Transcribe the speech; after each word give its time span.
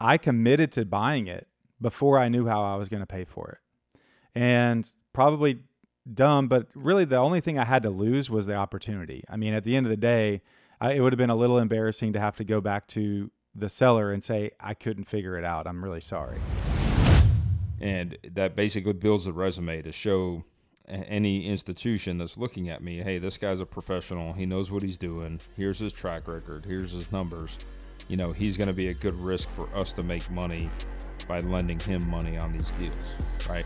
I 0.00 0.18
committed 0.18 0.72
to 0.72 0.84
buying 0.84 1.26
it 1.26 1.48
before 1.80 2.18
I 2.18 2.28
knew 2.28 2.46
how 2.46 2.62
I 2.62 2.76
was 2.76 2.88
going 2.88 3.02
to 3.02 3.06
pay 3.06 3.24
for 3.24 3.50
it. 3.50 3.58
And 4.34 4.88
probably 5.12 5.60
dumb, 6.12 6.48
but 6.48 6.68
really 6.74 7.04
the 7.04 7.16
only 7.16 7.40
thing 7.40 7.58
I 7.58 7.64
had 7.64 7.82
to 7.84 7.90
lose 7.90 8.30
was 8.30 8.46
the 8.46 8.54
opportunity. 8.54 9.24
I 9.28 9.36
mean, 9.36 9.54
at 9.54 9.64
the 9.64 9.76
end 9.76 9.86
of 9.86 9.90
the 9.90 9.96
day, 9.96 10.42
I, 10.80 10.92
it 10.92 11.00
would 11.00 11.12
have 11.12 11.18
been 11.18 11.30
a 11.30 11.36
little 11.36 11.58
embarrassing 11.58 12.12
to 12.14 12.20
have 12.20 12.36
to 12.36 12.44
go 12.44 12.60
back 12.60 12.86
to 12.88 13.30
the 13.54 13.68
seller 13.68 14.12
and 14.12 14.22
say, 14.22 14.50
I 14.58 14.74
couldn't 14.74 15.04
figure 15.04 15.38
it 15.38 15.44
out. 15.44 15.66
I'm 15.66 15.82
really 15.82 16.00
sorry. 16.00 16.38
And 17.80 18.18
that 18.32 18.56
basically 18.56 18.92
builds 18.92 19.26
a 19.26 19.32
resume 19.32 19.82
to 19.82 19.92
show 19.92 20.44
any 20.86 21.46
institution 21.46 22.18
that's 22.18 22.36
looking 22.36 22.68
at 22.68 22.82
me, 22.82 23.02
hey, 23.02 23.18
this 23.18 23.38
guy's 23.38 23.60
a 23.60 23.66
professional. 23.66 24.32
He 24.32 24.46
knows 24.46 24.70
what 24.70 24.82
he's 24.82 24.98
doing. 24.98 25.40
Here's 25.56 25.78
his 25.78 25.92
track 25.92 26.28
record. 26.28 26.66
Here's 26.66 26.92
his 26.92 27.10
numbers. 27.10 27.56
You 28.08 28.16
know, 28.18 28.32
he's 28.32 28.56
going 28.56 28.68
to 28.68 28.74
be 28.74 28.88
a 28.88 28.94
good 28.94 29.18
risk 29.20 29.48
for 29.56 29.68
us 29.74 29.92
to 29.94 30.02
make 30.02 30.30
money 30.30 30.70
by 31.26 31.40
lending 31.40 31.78
him 31.78 32.08
money 32.08 32.36
on 32.36 32.52
these 32.52 32.70
deals, 32.72 32.92
right? 33.48 33.64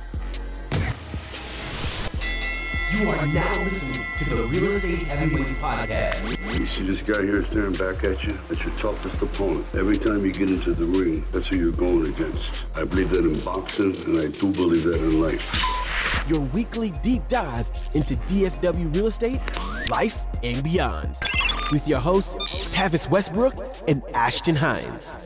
You 2.93 3.09
are 3.09 3.27
now 3.27 3.63
listening 3.65 4.07
to 4.17 4.25
the 4.31 4.47
Real 4.47 4.65
Estate 4.65 5.07
Heavyweights 5.09 5.61
Podcast. 5.61 6.59
You 6.59 6.67
see 6.67 6.87
this 6.87 7.03
guy 7.03 7.23
here 7.23 7.45
staring 7.45 7.73
back 7.73 8.03
at 8.05 8.25
you? 8.25 8.39
That's 8.49 8.65
your 8.65 8.75
toughest 8.77 9.21
opponent. 9.21 9.67
Every 9.75 9.99
time 9.99 10.25
you 10.25 10.33
get 10.33 10.51
into 10.51 10.73
the 10.73 10.87
ring, 10.87 11.25
that's 11.33 11.49
who 11.49 11.57
you're 11.57 11.73
going 11.73 12.07
against. 12.07 12.65
I 12.77 12.85
believe 12.85 13.11
that 13.11 13.25
in 13.25 13.39
boxing, 13.41 13.95
and 14.07 14.19
I 14.19 14.29
do 14.29 14.53
believe 14.53 14.85
that 14.85 14.97
in 14.97 15.21
life. 15.21 16.25
Your 16.29 16.41
weekly 16.41 16.91
deep 17.03 17.27
dive 17.29 17.71
into 17.95 18.15
DFW 18.15 18.95
real 18.95 19.09
estate, 19.09 19.41
life, 19.91 20.25
and 20.43 20.63
beyond. 20.63 21.17
With 21.71 21.87
your 21.87 22.01
hosts, 22.01 22.75
Tavis 22.75 23.11
Westbrook 23.11 23.55
and 23.87 24.03
Ashton 24.15 24.57
Hines. 24.57 25.19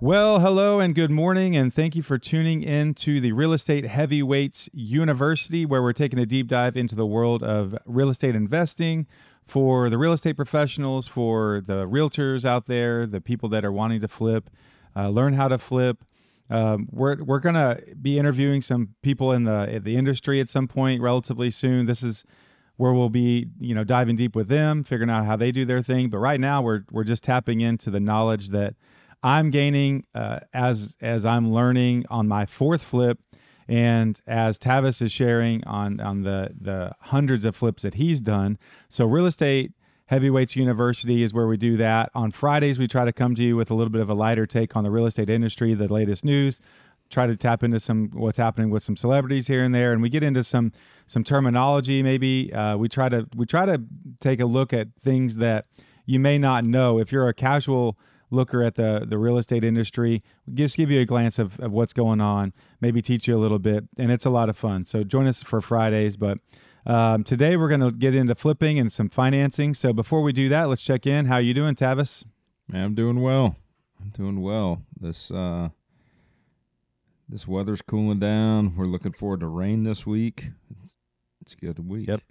Well, 0.00 0.38
hello 0.38 0.78
and 0.78 0.94
good 0.94 1.10
morning, 1.10 1.56
and 1.56 1.74
thank 1.74 1.96
you 1.96 2.02
for 2.04 2.16
tuning 2.16 2.62
in 2.62 2.94
to 2.94 3.20
the 3.20 3.32
Real 3.32 3.52
Estate 3.52 3.84
Heavyweights 3.84 4.68
University, 4.72 5.66
where 5.66 5.82
we're 5.82 5.92
taking 5.92 6.20
a 6.20 6.26
deep 6.26 6.46
dive 6.46 6.76
into 6.76 6.94
the 6.94 7.06
world 7.06 7.42
of 7.42 7.76
real 7.86 8.08
estate 8.08 8.36
investing 8.36 9.08
for 9.48 9.90
the 9.90 9.98
real 9.98 10.12
estate 10.12 10.36
professionals, 10.36 11.08
for 11.08 11.60
the 11.60 11.88
realtors 11.88 12.44
out 12.44 12.66
there, 12.66 13.04
the 13.04 13.20
people 13.20 13.48
that 13.48 13.64
are 13.64 13.72
wanting 13.72 13.98
to 13.98 14.06
flip, 14.06 14.48
uh, 14.94 15.08
learn 15.08 15.32
how 15.32 15.48
to 15.48 15.58
flip. 15.58 16.04
Um, 16.48 16.88
we're 16.92 17.20
we're 17.24 17.40
gonna 17.40 17.80
be 18.00 18.16
interviewing 18.16 18.62
some 18.62 18.94
people 19.02 19.32
in 19.32 19.42
the 19.42 19.68
in 19.68 19.82
the 19.82 19.96
industry 19.96 20.40
at 20.40 20.48
some 20.48 20.68
point 20.68 21.02
relatively 21.02 21.50
soon. 21.50 21.86
This 21.86 22.04
is 22.04 22.24
where 22.78 22.94
we'll 22.94 23.10
be, 23.10 23.48
you 23.58 23.74
know, 23.74 23.84
diving 23.84 24.16
deep 24.16 24.34
with 24.34 24.48
them, 24.48 24.84
figuring 24.84 25.10
out 25.10 25.26
how 25.26 25.36
they 25.36 25.50
do 25.52 25.64
their 25.64 25.82
thing. 25.82 26.08
But 26.08 26.18
right 26.18 26.40
now, 26.40 26.62
we're 26.62 26.84
we're 26.90 27.04
just 27.04 27.24
tapping 27.24 27.60
into 27.60 27.90
the 27.90 28.00
knowledge 28.00 28.48
that 28.48 28.74
I'm 29.22 29.50
gaining 29.50 30.04
uh, 30.14 30.40
as 30.54 30.96
as 31.02 31.26
I'm 31.26 31.52
learning 31.52 32.06
on 32.08 32.28
my 32.28 32.46
fourth 32.46 32.82
flip, 32.82 33.18
and 33.66 34.18
as 34.26 34.58
Tavis 34.58 35.02
is 35.02 35.12
sharing 35.12 35.64
on 35.64 36.00
on 36.00 36.22
the 36.22 36.54
the 36.58 36.92
hundreds 37.00 37.44
of 37.44 37.56
flips 37.56 37.82
that 37.82 37.94
he's 37.94 38.20
done. 38.20 38.58
So 38.88 39.04
real 39.04 39.26
estate 39.26 39.72
heavyweights 40.06 40.54
university 40.56 41.22
is 41.24 41.34
where 41.34 41.46
we 41.46 41.58
do 41.58 41.76
that 41.76 42.10
on 42.14 42.30
fridays 42.30 42.78
we 42.78 42.88
try 42.88 43.04
to 43.04 43.12
come 43.12 43.34
to 43.34 43.44
you 43.44 43.54
with 43.54 43.70
a 43.70 43.74
little 43.74 43.90
bit 43.90 44.00
of 44.00 44.08
a 44.08 44.14
lighter 44.14 44.46
take 44.46 44.74
on 44.74 44.82
the 44.82 44.90
real 44.90 45.04
estate 45.04 45.28
industry 45.28 45.74
the 45.74 45.86
latest 45.86 46.24
news 46.24 46.62
try 47.10 47.26
to 47.26 47.36
tap 47.36 47.62
into 47.62 47.80
some 47.80 48.10
what's 48.12 48.36
happening 48.36 48.70
with 48.70 48.82
some 48.82 48.96
celebrities 48.96 49.46
here 49.46 49.62
and 49.62 49.74
there 49.74 49.92
and 49.92 50.02
we 50.02 50.08
get 50.08 50.22
into 50.22 50.42
some 50.44 50.72
some 51.06 51.24
terminology 51.24 52.02
maybe 52.02 52.52
uh, 52.52 52.76
we 52.76 52.88
try 52.88 53.08
to 53.08 53.26
we 53.34 53.46
try 53.46 53.64
to 53.64 53.82
take 54.20 54.40
a 54.40 54.46
look 54.46 54.72
at 54.72 54.88
things 55.02 55.36
that 55.36 55.66
you 56.04 56.18
may 56.20 56.38
not 56.38 56.64
know 56.64 56.98
if 56.98 57.12
you're 57.12 57.28
a 57.28 57.34
casual 57.34 57.98
looker 58.30 58.62
at 58.62 58.74
the 58.74 59.04
the 59.06 59.18
real 59.18 59.36
estate 59.38 59.64
industry. 59.64 60.22
Just 60.52 60.76
give 60.76 60.90
you 60.90 61.00
a 61.00 61.04
glance 61.04 61.38
of, 61.38 61.58
of 61.60 61.72
what's 61.72 61.92
going 61.92 62.20
on, 62.20 62.52
maybe 62.80 63.00
teach 63.02 63.28
you 63.28 63.36
a 63.36 63.38
little 63.38 63.58
bit, 63.58 63.84
and 63.96 64.10
it's 64.10 64.24
a 64.24 64.30
lot 64.30 64.48
of 64.48 64.56
fun. 64.56 64.84
So 64.84 65.04
join 65.04 65.26
us 65.26 65.42
for 65.42 65.60
Fridays. 65.60 66.16
But 66.16 66.38
um, 66.86 67.24
today 67.24 67.56
we're 67.56 67.68
going 67.68 67.80
to 67.80 67.90
get 67.90 68.14
into 68.14 68.34
flipping 68.34 68.78
and 68.78 68.90
some 68.90 69.08
financing. 69.08 69.74
So 69.74 69.92
before 69.92 70.22
we 70.22 70.32
do 70.32 70.48
that, 70.48 70.68
let's 70.68 70.82
check 70.82 71.06
in. 71.06 71.26
How 71.26 71.38
you 71.38 71.54
doing, 71.54 71.74
Tavis? 71.74 72.24
Man, 72.68 72.84
I'm 72.84 72.94
doing 72.94 73.20
well. 73.20 73.56
I'm 74.00 74.10
doing 74.10 74.40
well. 74.40 74.82
This 74.98 75.30
uh, 75.30 75.70
this 77.28 77.46
weather's 77.46 77.82
cooling 77.82 78.18
down. 78.18 78.74
We're 78.76 78.86
looking 78.86 79.12
forward 79.12 79.40
to 79.40 79.46
rain 79.46 79.82
this 79.82 80.06
week. 80.06 80.48
It's 81.42 81.52
a 81.52 81.56
good 81.56 81.88
week. 81.88 82.08
Yep. 82.08 82.22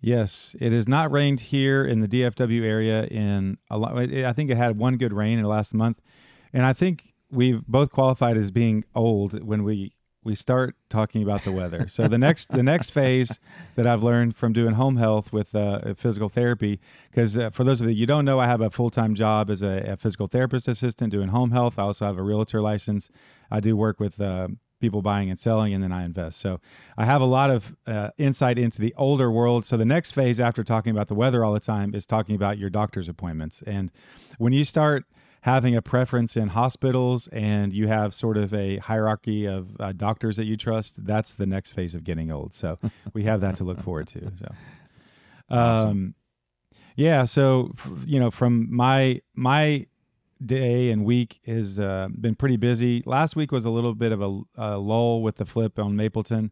Yes, 0.00 0.56
it 0.58 0.72
has 0.72 0.88
not 0.88 1.10
rained 1.12 1.40
here 1.40 1.84
in 1.84 2.00
the 2.00 2.08
DFW 2.08 2.62
area 2.62 3.04
in 3.04 3.58
a 3.70 3.76
lot. 3.76 3.96
I 3.98 4.32
think 4.32 4.50
it 4.50 4.56
had 4.56 4.78
one 4.78 4.96
good 4.96 5.12
rain 5.12 5.38
in 5.38 5.42
the 5.42 5.48
last 5.48 5.74
month, 5.74 6.00
and 6.52 6.64
I 6.64 6.72
think 6.72 7.12
we've 7.30 7.64
both 7.66 7.90
qualified 7.90 8.38
as 8.38 8.50
being 8.50 8.84
old 8.94 9.44
when 9.44 9.62
we 9.62 9.92
we 10.22 10.34
start 10.34 10.76
talking 10.90 11.22
about 11.22 11.44
the 11.44 11.52
weather. 11.52 11.86
So 11.88 12.06
the 12.08 12.18
next 12.18 12.50
the 12.50 12.62
next 12.62 12.90
phase 12.94 13.38
that 13.74 13.86
I've 13.86 14.02
learned 14.02 14.36
from 14.36 14.52
doing 14.52 14.74
home 14.74 14.96
health 14.96 15.32
with 15.32 15.54
uh, 15.54 15.94
physical 15.94 16.28
therapy, 16.28 16.78
because 17.10 17.36
uh, 17.36 17.50
for 17.50 17.64
those 17.64 17.80
of 17.80 17.88
you 17.88 17.94
you 17.94 18.06
don't 18.06 18.24
know, 18.24 18.38
I 18.38 18.46
have 18.46 18.60
a 18.60 18.70
full 18.70 18.90
time 18.90 19.14
job 19.14 19.50
as 19.50 19.62
a, 19.62 19.92
a, 19.92 19.96
physical 19.96 20.26
therapist 20.26 20.66
assistant 20.66 21.12
doing 21.12 21.28
home 21.28 21.50
health. 21.50 21.78
I 21.78 21.82
also 21.82 22.06
have 22.06 22.18
a 22.18 22.22
realtor 22.22 22.60
license. 22.60 23.10
I 23.50 23.60
do 23.60 23.76
work 23.76 24.00
with 24.00 24.20
uh, 24.20 24.48
people 24.80 25.02
buying 25.02 25.30
and 25.30 25.38
selling, 25.38 25.74
and 25.74 25.82
then 25.82 25.92
I 25.92 26.04
invest. 26.04 26.40
So 26.40 26.60
I 26.96 27.04
have 27.04 27.20
a 27.20 27.26
lot 27.26 27.50
of 27.50 27.76
uh, 27.86 28.10
insight 28.18 28.58
into 28.58 28.80
the 28.80 28.94
older 28.96 29.30
world. 29.30 29.64
So 29.64 29.76
the 29.76 29.84
next 29.84 30.12
phase 30.12 30.40
after 30.40 30.64
talking 30.64 30.90
about 30.90 31.08
the 31.08 31.14
weather 31.14 31.44
all 31.44 31.52
the 31.52 31.60
time 31.60 31.94
is 31.94 32.06
talking 32.06 32.34
about 32.34 32.58
your 32.58 32.70
doctor's 32.70 33.08
appointments. 33.08 33.62
And 33.66 33.90
when 34.38 34.52
you 34.52 34.64
start 34.64 35.04
having 35.42 35.74
a 35.74 35.80
preference 35.82 36.36
in 36.36 36.48
hospitals 36.48 37.28
and 37.28 37.72
you 37.72 37.88
have 37.88 38.12
sort 38.12 38.36
of 38.36 38.52
a 38.52 38.76
hierarchy 38.78 39.46
of 39.46 39.76
uh, 39.80 39.92
doctors 39.92 40.36
that 40.36 40.44
you 40.44 40.56
trust, 40.56 41.04
that's 41.04 41.32
the 41.32 41.46
next 41.46 41.72
phase 41.72 41.94
of 41.94 42.04
getting 42.04 42.30
old. 42.30 42.54
So 42.54 42.78
we 43.12 43.24
have 43.24 43.40
that 43.40 43.56
to 43.56 43.64
look 43.64 43.80
forward 43.80 44.06
to. 44.08 44.30
So, 44.36 44.46
um, 45.48 45.58
awesome. 45.58 46.14
yeah. 46.96 47.24
So 47.24 47.72
you 48.06 48.20
know, 48.20 48.30
from 48.30 48.74
my 48.74 49.20
my 49.34 49.86
day 50.44 50.90
and 50.90 51.04
week 51.04 51.40
has 51.46 51.78
uh, 51.78 52.08
been 52.18 52.34
pretty 52.34 52.56
busy. 52.56 53.02
Last 53.06 53.36
week 53.36 53.52
was 53.52 53.64
a 53.64 53.70
little 53.70 53.94
bit 53.94 54.12
of 54.12 54.22
a, 54.22 54.40
a, 54.56 54.78
lull 54.78 55.22
with 55.22 55.36
the 55.36 55.44
flip 55.44 55.78
on 55.78 55.96
Mapleton, 55.96 56.50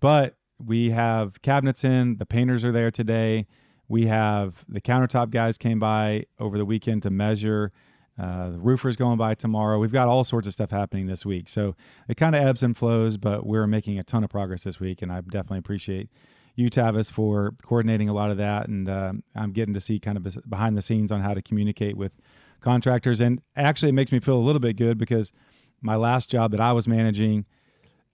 but 0.00 0.36
we 0.58 0.90
have 0.90 1.42
cabinets 1.42 1.84
in. 1.84 2.18
The 2.18 2.26
painters 2.26 2.64
are 2.64 2.72
there 2.72 2.90
today. 2.90 3.46
We 3.88 4.06
have 4.06 4.64
the 4.68 4.80
countertop 4.80 5.30
guys 5.30 5.58
came 5.58 5.78
by 5.78 6.24
over 6.38 6.58
the 6.58 6.64
weekend 6.64 7.02
to 7.02 7.10
measure. 7.10 7.72
Uh, 8.18 8.50
the 8.50 8.58
roofer's 8.58 8.96
going 8.96 9.18
by 9.18 9.34
tomorrow. 9.34 9.78
We've 9.78 9.92
got 9.92 10.08
all 10.08 10.24
sorts 10.24 10.46
of 10.46 10.54
stuff 10.54 10.70
happening 10.70 11.06
this 11.06 11.26
week. 11.26 11.48
So 11.48 11.76
it 12.08 12.16
kind 12.16 12.34
of 12.34 12.42
ebbs 12.42 12.62
and 12.62 12.76
flows, 12.76 13.16
but 13.16 13.46
we're 13.46 13.66
making 13.66 13.98
a 13.98 14.02
ton 14.02 14.24
of 14.24 14.30
progress 14.30 14.64
this 14.64 14.80
week. 14.80 15.02
And 15.02 15.12
I 15.12 15.20
definitely 15.20 15.58
appreciate 15.58 16.08
you, 16.54 16.70
Tavis, 16.70 17.12
for 17.12 17.54
coordinating 17.62 18.08
a 18.08 18.14
lot 18.14 18.30
of 18.30 18.38
that. 18.38 18.68
And 18.68 18.88
uh, 18.88 19.12
I'm 19.34 19.52
getting 19.52 19.74
to 19.74 19.80
see 19.80 20.00
kind 20.00 20.16
of 20.16 20.48
behind 20.48 20.76
the 20.76 20.82
scenes 20.82 21.12
on 21.12 21.20
how 21.20 21.34
to 21.34 21.42
communicate 21.42 21.96
with 21.96 22.16
contractors. 22.60 23.20
And 23.20 23.40
actually, 23.54 23.90
it 23.90 23.94
makes 23.94 24.12
me 24.12 24.20
feel 24.20 24.36
a 24.36 24.40
little 24.40 24.60
bit 24.60 24.76
good 24.76 24.98
because 24.98 25.32
my 25.80 25.96
last 25.96 26.30
job 26.30 26.50
that 26.52 26.60
I 26.60 26.72
was 26.72 26.88
managing, 26.88 27.46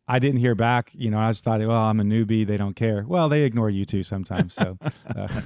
I 0.09 0.19
didn't 0.19 0.41
hear 0.41 0.55
back. 0.55 0.91
You 0.95 1.11
know, 1.11 1.19
I 1.19 1.31
just 1.31 1.45
thought, 1.45 1.61
well, 1.61 1.71
I'm 1.71 2.01
a 2.01 2.05
newbie; 2.05 2.47
they 2.47 2.57
don't 2.57 2.75
care. 2.75 3.05
Well, 3.07 3.29
they 3.29 3.43
ignore 3.43 3.71
you 3.71 3.85
too 3.85 4.03
sometimes, 4.03 4.55
so 4.55 4.77
uh, 5.17 5.41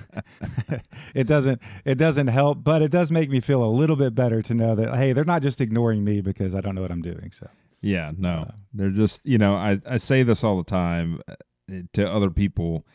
it 1.15 1.27
doesn't 1.27 1.61
it 1.85 1.99
doesn't 1.99 2.29
help. 2.29 2.65
But 2.65 2.83
it 2.83 2.91
does 2.91 3.11
make 3.11 3.31
me 3.31 3.41
feel 3.41 3.63
a 3.63 3.71
little 3.71 3.97
bit 3.97 4.15
better 4.15 4.43
to 4.43 4.55
know 4.55 4.75
that 4.75 4.97
hey, 4.97 5.13
they're 5.13 5.25
not 5.25 5.43
just 5.43 5.61
ignoring 5.61 6.05
me 6.05 6.21
because 6.21 6.55
I 6.55 6.61
don't 6.61 6.75
know 6.75 6.83
what 6.83 6.91
I'm 6.91 7.03
doing. 7.03 7.31
So 7.33 7.49
yeah, 7.81 8.13
no, 8.17 8.47
uh, 8.49 8.53
they're 8.73 8.91
just 8.91 9.27
you 9.27 9.39
know, 9.39 9.55
I 9.55 9.79
I 9.87 9.99
say 9.99 10.23
this 10.23 10.43
all 10.43 10.57
the 10.57 10.65
time 10.65 11.21
uh, 11.29 11.35
to 11.93 12.11
other 12.11 12.31
people 12.31 12.87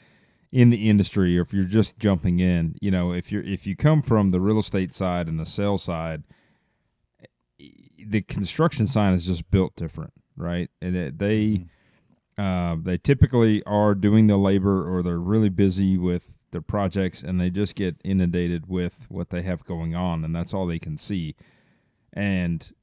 in 0.51 0.69
the 0.69 0.89
industry 0.89 1.37
or 1.37 1.41
if 1.41 1.53
you're 1.53 1.63
just 1.63 1.97
jumping 1.97 2.39
in, 2.39 2.75
you 2.81 2.91
know, 2.91 3.13
if 3.13 3.31
you're 3.31 3.43
if 3.43 3.65
you 3.65 3.75
come 3.75 4.01
from 4.01 4.31
the 4.31 4.41
real 4.41 4.59
estate 4.59 4.93
side 4.93 5.27
and 5.27 5.39
the 5.39 5.45
sales 5.45 5.83
side, 5.83 6.23
the 7.57 8.21
construction 8.21 8.87
sign 8.87 9.13
is 9.13 9.25
just 9.25 9.49
built 9.49 9.75
different, 9.75 10.13
right? 10.35 10.69
And 10.81 11.17
they 11.17 11.67
mm-hmm. 12.37 12.41
uh, 12.41 12.75
they 12.83 12.97
typically 12.97 13.63
are 13.63 13.95
doing 13.95 14.27
the 14.27 14.37
labor 14.37 14.93
or 14.93 15.01
they're 15.01 15.19
really 15.19 15.49
busy 15.49 15.97
with 15.97 16.33
their 16.51 16.61
projects 16.61 17.23
and 17.23 17.39
they 17.39 17.49
just 17.49 17.75
get 17.75 17.95
inundated 18.03 18.67
with 18.67 19.05
what 19.07 19.29
they 19.29 19.41
have 19.43 19.63
going 19.63 19.95
on 19.95 20.25
and 20.25 20.35
that's 20.35 20.53
all 20.53 20.67
they 20.67 20.79
can 20.79 20.97
see. 20.97 21.35
And 22.11 22.73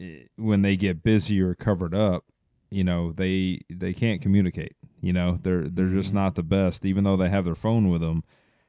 eh, 0.00 0.20
when 0.36 0.62
they 0.62 0.76
get 0.76 1.02
busy 1.02 1.40
or 1.40 1.56
covered 1.56 1.94
up, 1.94 2.24
you 2.70 2.84
know, 2.84 3.12
they 3.12 3.60
they 3.70 3.92
can't 3.92 4.22
communicate 4.22 4.76
you 5.00 5.12
know, 5.12 5.38
they're 5.42 5.68
they're 5.68 5.88
just 5.88 6.08
mm-hmm. 6.08 6.18
not 6.18 6.34
the 6.34 6.42
best, 6.42 6.84
even 6.84 7.04
though 7.04 7.16
they 7.16 7.28
have 7.28 7.44
their 7.44 7.54
phone 7.54 7.88
with 7.88 8.00
them. 8.00 8.24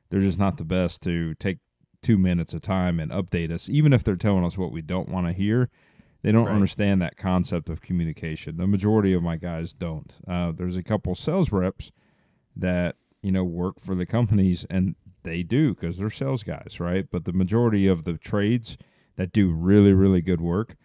They're 0.10 0.22
just 0.22 0.40
not 0.40 0.58
the 0.58 0.66
best 0.66 1.02
to 1.04 1.36
take 1.36 1.60
two 2.02 2.18
minutes 2.18 2.54
of 2.54 2.62
time 2.62 3.00
and 3.00 3.12
update 3.12 3.52
us, 3.52 3.70
even 3.70 3.94
if 3.94 4.04
they're 4.04 4.16
telling 4.16 4.46
us 4.46 4.58
what 4.58 4.72
we 4.72 4.82
don't 4.82 5.10
want 5.10 5.28
to 5.28 5.34
hear. 5.34 5.70
They 6.22 6.32
don't 6.32 6.46
right. 6.46 6.54
understand 6.54 7.02
that 7.02 7.18
concept 7.18 7.70
of 7.70 7.82
communication. 7.82 8.58
The 8.58 8.68
majority 8.68 9.14
of 9.14 9.24
my 9.24 9.38
guys 9.38 9.74
don't. 9.74 10.14
Uh, 10.28 10.52
there's 10.52 10.76
a 10.76 10.84
couple 10.84 11.16
sales 11.16 11.52
reps 11.52 11.92
that 12.56 12.96
you 13.22 13.32
know 13.32 13.44
work 13.44 13.80
for 13.80 13.96
the 13.96 14.06
companies, 14.06 14.66
and 14.70 14.96
they 15.24 15.44
do 15.44 15.74
because 15.74 15.98
they're 15.98 16.10
sales 16.10 16.44
guys, 16.44 16.78
right? 16.80 17.08
But 17.10 17.26
the 17.26 17.34
majority 17.34 17.88
of 17.88 18.04
the 18.04 18.18
trades 18.18 18.78
that 19.16 19.32
do 19.32 19.52
really 19.52 19.94
really 19.94 20.22
good 20.22 20.42
work 20.42 20.76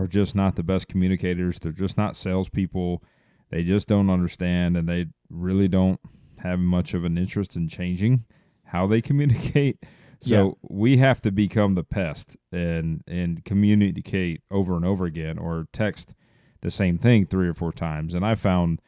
are 0.00 0.06
just 0.06 0.34
not 0.34 0.56
the 0.56 0.62
best 0.62 0.88
communicators. 0.88 1.58
They're 1.58 1.72
just 1.72 1.96
not 1.98 2.16
salespeople. 2.16 3.02
They 3.50 3.62
just 3.62 3.88
don't 3.88 4.08
understand, 4.10 4.76
and 4.76 4.88
they 4.88 5.06
really 5.28 5.68
don't 5.68 6.00
have 6.38 6.58
much 6.58 6.94
of 6.94 7.04
an 7.04 7.18
interest 7.18 7.54
in 7.56 7.68
changing 7.68 8.24
how 8.64 8.86
they 8.86 9.02
communicate. 9.10 9.78
So 10.22 10.30
Yeah. 10.30 10.50
we 10.62 10.96
have 10.98 11.20
to 11.22 11.30
become 11.30 11.74
the 11.74 11.82
pest 11.84 12.36
and 12.52 13.02
and 13.06 13.44
communicate 13.44 14.42
over 14.50 14.76
and 14.76 14.84
over 14.84 15.04
again, 15.04 15.38
or 15.38 15.66
text 15.72 16.14
the 16.62 16.70
same 16.70 16.98
thing 16.98 17.26
three 17.26 17.48
or 17.48 17.54
four 17.54 17.72
times. 17.72 18.14
And 18.14 18.24
I 18.24 18.34
found 18.34 18.80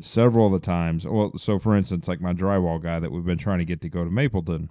several 0.00 0.46
of 0.46 0.52
the 0.52 0.60
times. 0.64 1.06
Well, 1.06 1.36
so 1.36 1.58
for 1.58 1.76
instance, 1.76 2.06
like 2.08 2.20
my 2.20 2.32
drywall 2.32 2.80
guy 2.82 3.00
that 3.00 3.10
we've 3.12 3.24
been 3.24 3.38
trying 3.38 3.58
to 3.58 3.64
get 3.64 3.80
to 3.82 3.88
go 3.88 4.04
to 4.04 4.10
Mapleton, 4.10 4.70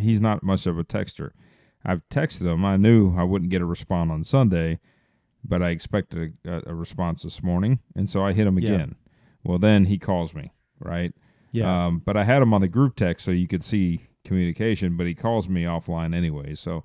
he's 0.00 0.20
not 0.20 0.42
much 0.42 0.66
of 0.66 0.78
a 0.78 0.84
texter. 0.84 1.30
I've 1.84 2.02
texted 2.10 2.42
him. 2.52 2.64
I 2.64 2.76
knew 2.76 3.16
I 3.16 3.22
wouldn't 3.22 3.50
get 3.52 3.62
a 3.62 3.66
response 3.66 4.10
on 4.10 4.24
Sunday, 4.24 4.80
but 5.46 5.62
I 5.62 5.70
expected 5.70 6.34
a, 6.44 6.62
a 6.66 6.74
response 6.74 7.22
this 7.22 7.42
morning, 7.42 7.80
and 7.94 8.08
so 8.08 8.24
I 8.24 8.32
hit 8.32 8.46
him 8.46 8.58
Yeah. 8.58 8.74
again. 8.74 8.96
Well, 9.44 9.58
then 9.58 9.84
he 9.84 9.98
calls 9.98 10.34
me, 10.34 10.52
right? 10.80 11.12
Yeah. 11.52 11.86
Um, 11.86 12.02
but 12.04 12.16
I 12.16 12.24
had 12.24 12.42
him 12.42 12.52
on 12.52 12.60
the 12.60 12.68
group 12.68 12.96
text 12.96 13.24
so 13.24 13.30
you 13.30 13.46
could 13.46 13.62
see 13.64 14.00
communication, 14.24 14.96
but 14.96 15.06
he 15.06 15.14
calls 15.14 15.48
me 15.48 15.62
offline 15.62 16.14
anyway. 16.14 16.54
So, 16.54 16.84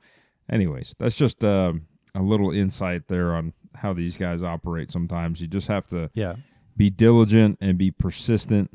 anyways, 0.49 0.95
that's 0.99 1.15
just 1.15 1.43
uh, 1.43 1.73
a 2.13 2.21
little 2.21 2.51
insight 2.51 3.07
there 3.07 3.33
on 3.33 3.53
how 3.75 3.93
these 3.93 4.15
guys 4.17 4.43
operate. 4.43 4.91
Sometimes 4.91 5.41
you 5.41 5.47
just 5.47 5.67
have 5.67 5.87
to 5.87 6.09
yeah. 6.13 6.35
be 6.77 6.89
diligent 6.89 7.57
and 7.61 7.77
be 7.77 7.89
persistent 7.91 8.69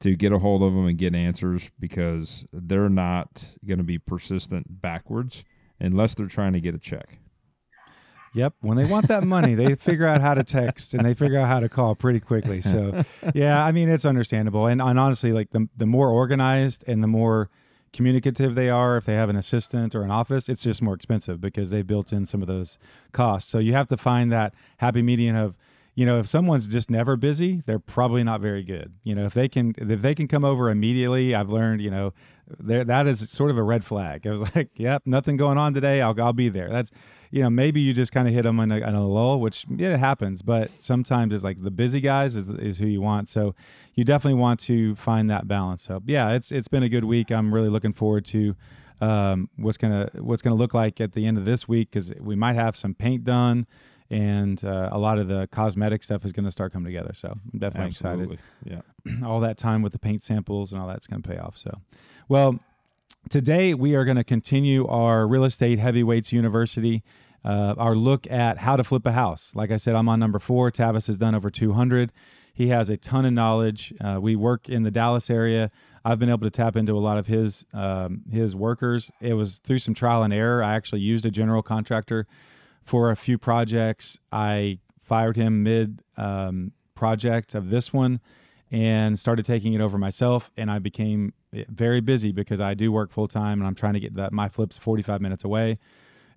to 0.00 0.16
get 0.16 0.32
a 0.32 0.38
hold 0.38 0.62
of 0.62 0.72
them 0.72 0.86
and 0.86 0.98
get 0.98 1.14
answers 1.14 1.70
because 1.78 2.44
they're 2.52 2.88
not 2.88 3.44
going 3.66 3.78
to 3.78 3.84
be 3.84 3.98
persistent 3.98 4.80
backwards 4.82 5.44
unless 5.78 6.14
they're 6.14 6.26
trying 6.26 6.52
to 6.54 6.60
get 6.60 6.74
a 6.74 6.78
check. 6.78 7.18
Yep. 8.34 8.54
When 8.60 8.76
they 8.76 8.84
want 8.84 9.08
that 9.08 9.24
money, 9.24 9.54
they 9.54 9.74
figure 9.76 10.06
out 10.06 10.20
how 10.20 10.34
to 10.34 10.44
text 10.44 10.94
and 10.94 11.04
they 11.04 11.14
figure 11.14 11.38
out 11.38 11.48
how 11.48 11.60
to 11.60 11.68
call 11.68 11.94
pretty 11.94 12.20
quickly. 12.20 12.60
So, 12.60 13.04
yeah, 13.34 13.64
I 13.64 13.72
mean, 13.72 13.88
it's 13.88 14.04
understandable. 14.04 14.66
And, 14.66 14.80
and 14.80 14.98
honestly, 14.98 15.32
like 15.32 15.50
the, 15.50 15.68
the 15.76 15.86
more 15.86 16.08
organized 16.08 16.84
and 16.86 17.02
the 17.02 17.08
more 17.08 17.50
communicative 17.92 18.54
they 18.54 18.70
are, 18.70 18.96
if 18.96 19.04
they 19.04 19.14
have 19.14 19.28
an 19.28 19.36
assistant 19.36 19.94
or 19.94 20.02
an 20.02 20.10
office, 20.10 20.48
it's 20.48 20.62
just 20.62 20.80
more 20.80 20.94
expensive 20.94 21.40
because 21.40 21.70
they 21.70 21.82
built 21.82 22.12
in 22.12 22.24
some 22.24 22.40
of 22.40 22.48
those 22.48 22.78
costs. 23.12 23.50
So 23.50 23.58
you 23.58 23.74
have 23.74 23.88
to 23.88 23.96
find 23.96 24.32
that 24.32 24.54
happy 24.78 25.02
median 25.02 25.36
of, 25.36 25.58
you 25.94 26.06
know, 26.06 26.18
if 26.18 26.26
someone's 26.26 26.66
just 26.68 26.90
never 26.90 27.16
busy, 27.16 27.62
they're 27.66 27.78
probably 27.78 28.24
not 28.24 28.40
very 28.40 28.62
good. 28.62 28.94
You 29.04 29.14
know, 29.14 29.26
if 29.26 29.34
they 29.34 29.46
can 29.46 29.74
if 29.76 30.00
they 30.00 30.14
can 30.14 30.26
come 30.26 30.42
over 30.42 30.70
immediately, 30.70 31.34
I've 31.34 31.50
learned, 31.50 31.82
you 31.82 31.90
know, 31.90 32.14
there 32.46 32.84
that 32.84 33.06
is 33.06 33.28
sort 33.30 33.50
of 33.50 33.58
a 33.58 33.62
red 33.62 33.84
flag. 33.84 34.26
I 34.26 34.30
was 34.30 34.40
like, 34.54 34.70
yep, 34.74 35.02
nothing 35.06 35.36
going 35.36 35.58
on 35.58 35.74
today. 35.74 36.00
I'll 36.00 36.20
I'll 36.20 36.32
be 36.32 36.48
there. 36.48 36.68
That's 36.68 36.90
you 37.30 37.42
know, 37.42 37.48
maybe 37.48 37.80
you 37.80 37.94
just 37.94 38.12
kind 38.12 38.28
of 38.28 38.34
hit 38.34 38.42
them 38.42 38.60
in 38.60 38.70
a, 38.70 38.76
in 38.76 38.94
a 38.94 39.06
lull, 39.06 39.40
which 39.40 39.64
yeah, 39.74 39.94
it 39.94 39.98
happens. 40.00 40.42
But 40.42 40.70
sometimes 40.82 41.32
it's 41.32 41.42
like 41.42 41.62
the 41.62 41.70
busy 41.70 42.00
guys 42.00 42.36
is 42.36 42.46
is 42.48 42.78
who 42.78 42.86
you 42.86 43.00
want. 43.00 43.28
So 43.28 43.54
you 43.94 44.04
definitely 44.04 44.38
want 44.38 44.60
to 44.60 44.94
find 44.96 45.30
that 45.30 45.48
balance. 45.48 45.82
So 45.82 46.02
yeah, 46.06 46.32
it's 46.32 46.52
it's 46.52 46.68
been 46.68 46.82
a 46.82 46.88
good 46.88 47.04
week. 47.04 47.30
I'm 47.30 47.54
really 47.54 47.70
looking 47.70 47.92
forward 47.92 48.24
to 48.26 48.54
um, 49.00 49.48
what's 49.56 49.78
gonna 49.78 50.10
what's 50.14 50.42
gonna 50.42 50.56
look 50.56 50.74
like 50.74 51.00
at 51.00 51.12
the 51.12 51.26
end 51.26 51.38
of 51.38 51.44
this 51.44 51.66
week 51.66 51.90
because 51.90 52.12
we 52.20 52.36
might 52.36 52.54
have 52.54 52.76
some 52.76 52.94
paint 52.94 53.24
done. 53.24 53.66
And 54.10 54.62
uh, 54.62 54.90
a 54.92 54.98
lot 54.98 55.18
of 55.18 55.28
the 55.28 55.48
cosmetic 55.50 56.02
stuff 56.02 56.26
is 56.26 56.32
going 56.32 56.44
to 56.44 56.50
start 56.50 56.70
coming 56.70 56.84
together. 56.84 57.14
So 57.14 57.28
I'm 57.28 57.58
definitely 57.58 57.86
excited 57.92 58.38
Yeah. 58.62 59.24
all 59.26 59.40
that 59.40 59.56
time 59.56 59.80
with 59.80 59.92
the 59.92 59.98
paint 59.98 60.22
samples 60.22 60.70
and 60.70 60.82
all 60.82 60.86
that's 60.86 61.06
going 61.06 61.22
to 61.22 61.26
pay 61.26 61.38
off. 61.38 61.56
So, 61.56 61.78
well, 62.32 62.58
today 63.28 63.74
we 63.74 63.94
are 63.94 64.06
going 64.06 64.16
to 64.16 64.24
continue 64.24 64.86
our 64.86 65.28
real 65.28 65.44
estate 65.44 65.78
heavyweights 65.78 66.32
university, 66.32 67.02
uh, 67.44 67.74
our 67.76 67.94
look 67.94 68.26
at 68.30 68.56
how 68.56 68.74
to 68.74 68.82
flip 68.82 69.04
a 69.04 69.12
house. 69.12 69.52
Like 69.54 69.70
I 69.70 69.76
said, 69.76 69.94
I'm 69.94 70.08
on 70.08 70.18
number 70.18 70.38
four. 70.38 70.70
Tavis 70.70 71.08
has 71.08 71.18
done 71.18 71.34
over 71.34 71.50
200. 71.50 72.10
He 72.54 72.68
has 72.68 72.88
a 72.88 72.96
ton 72.96 73.26
of 73.26 73.34
knowledge. 73.34 73.92
Uh, 74.00 74.18
we 74.18 74.34
work 74.34 74.66
in 74.66 74.82
the 74.82 74.90
Dallas 74.90 75.28
area. 75.28 75.70
I've 76.06 76.18
been 76.18 76.30
able 76.30 76.44
to 76.44 76.50
tap 76.50 76.74
into 76.74 76.96
a 76.96 77.00
lot 77.00 77.18
of 77.18 77.26
his 77.26 77.66
um, 77.74 78.22
his 78.30 78.56
workers. 78.56 79.10
It 79.20 79.34
was 79.34 79.58
through 79.58 79.80
some 79.80 79.92
trial 79.92 80.22
and 80.22 80.32
error. 80.32 80.64
I 80.64 80.74
actually 80.74 81.02
used 81.02 81.26
a 81.26 81.30
general 81.30 81.62
contractor 81.62 82.26
for 82.82 83.10
a 83.10 83.16
few 83.16 83.36
projects. 83.36 84.18
I 84.32 84.78
fired 84.98 85.36
him 85.36 85.62
mid 85.62 86.00
um, 86.16 86.72
project 86.94 87.54
of 87.54 87.68
this 87.68 87.92
one 87.92 88.22
and 88.72 89.18
started 89.18 89.44
taking 89.44 89.74
it 89.74 89.80
over 89.82 89.98
myself. 89.98 90.50
And 90.56 90.70
I 90.70 90.78
became 90.78 91.34
eh, 91.54 91.64
very 91.68 92.00
busy 92.00 92.32
because 92.32 92.58
I 92.58 92.72
do 92.72 92.90
work 92.90 93.10
full 93.10 93.28
time 93.28 93.60
and 93.60 93.68
I'm 93.68 93.74
trying 93.74 93.92
to 93.92 94.00
get 94.00 94.14
that 94.14 94.32
my 94.32 94.48
flips 94.48 94.78
45 94.78 95.20
minutes 95.20 95.44
away. 95.44 95.76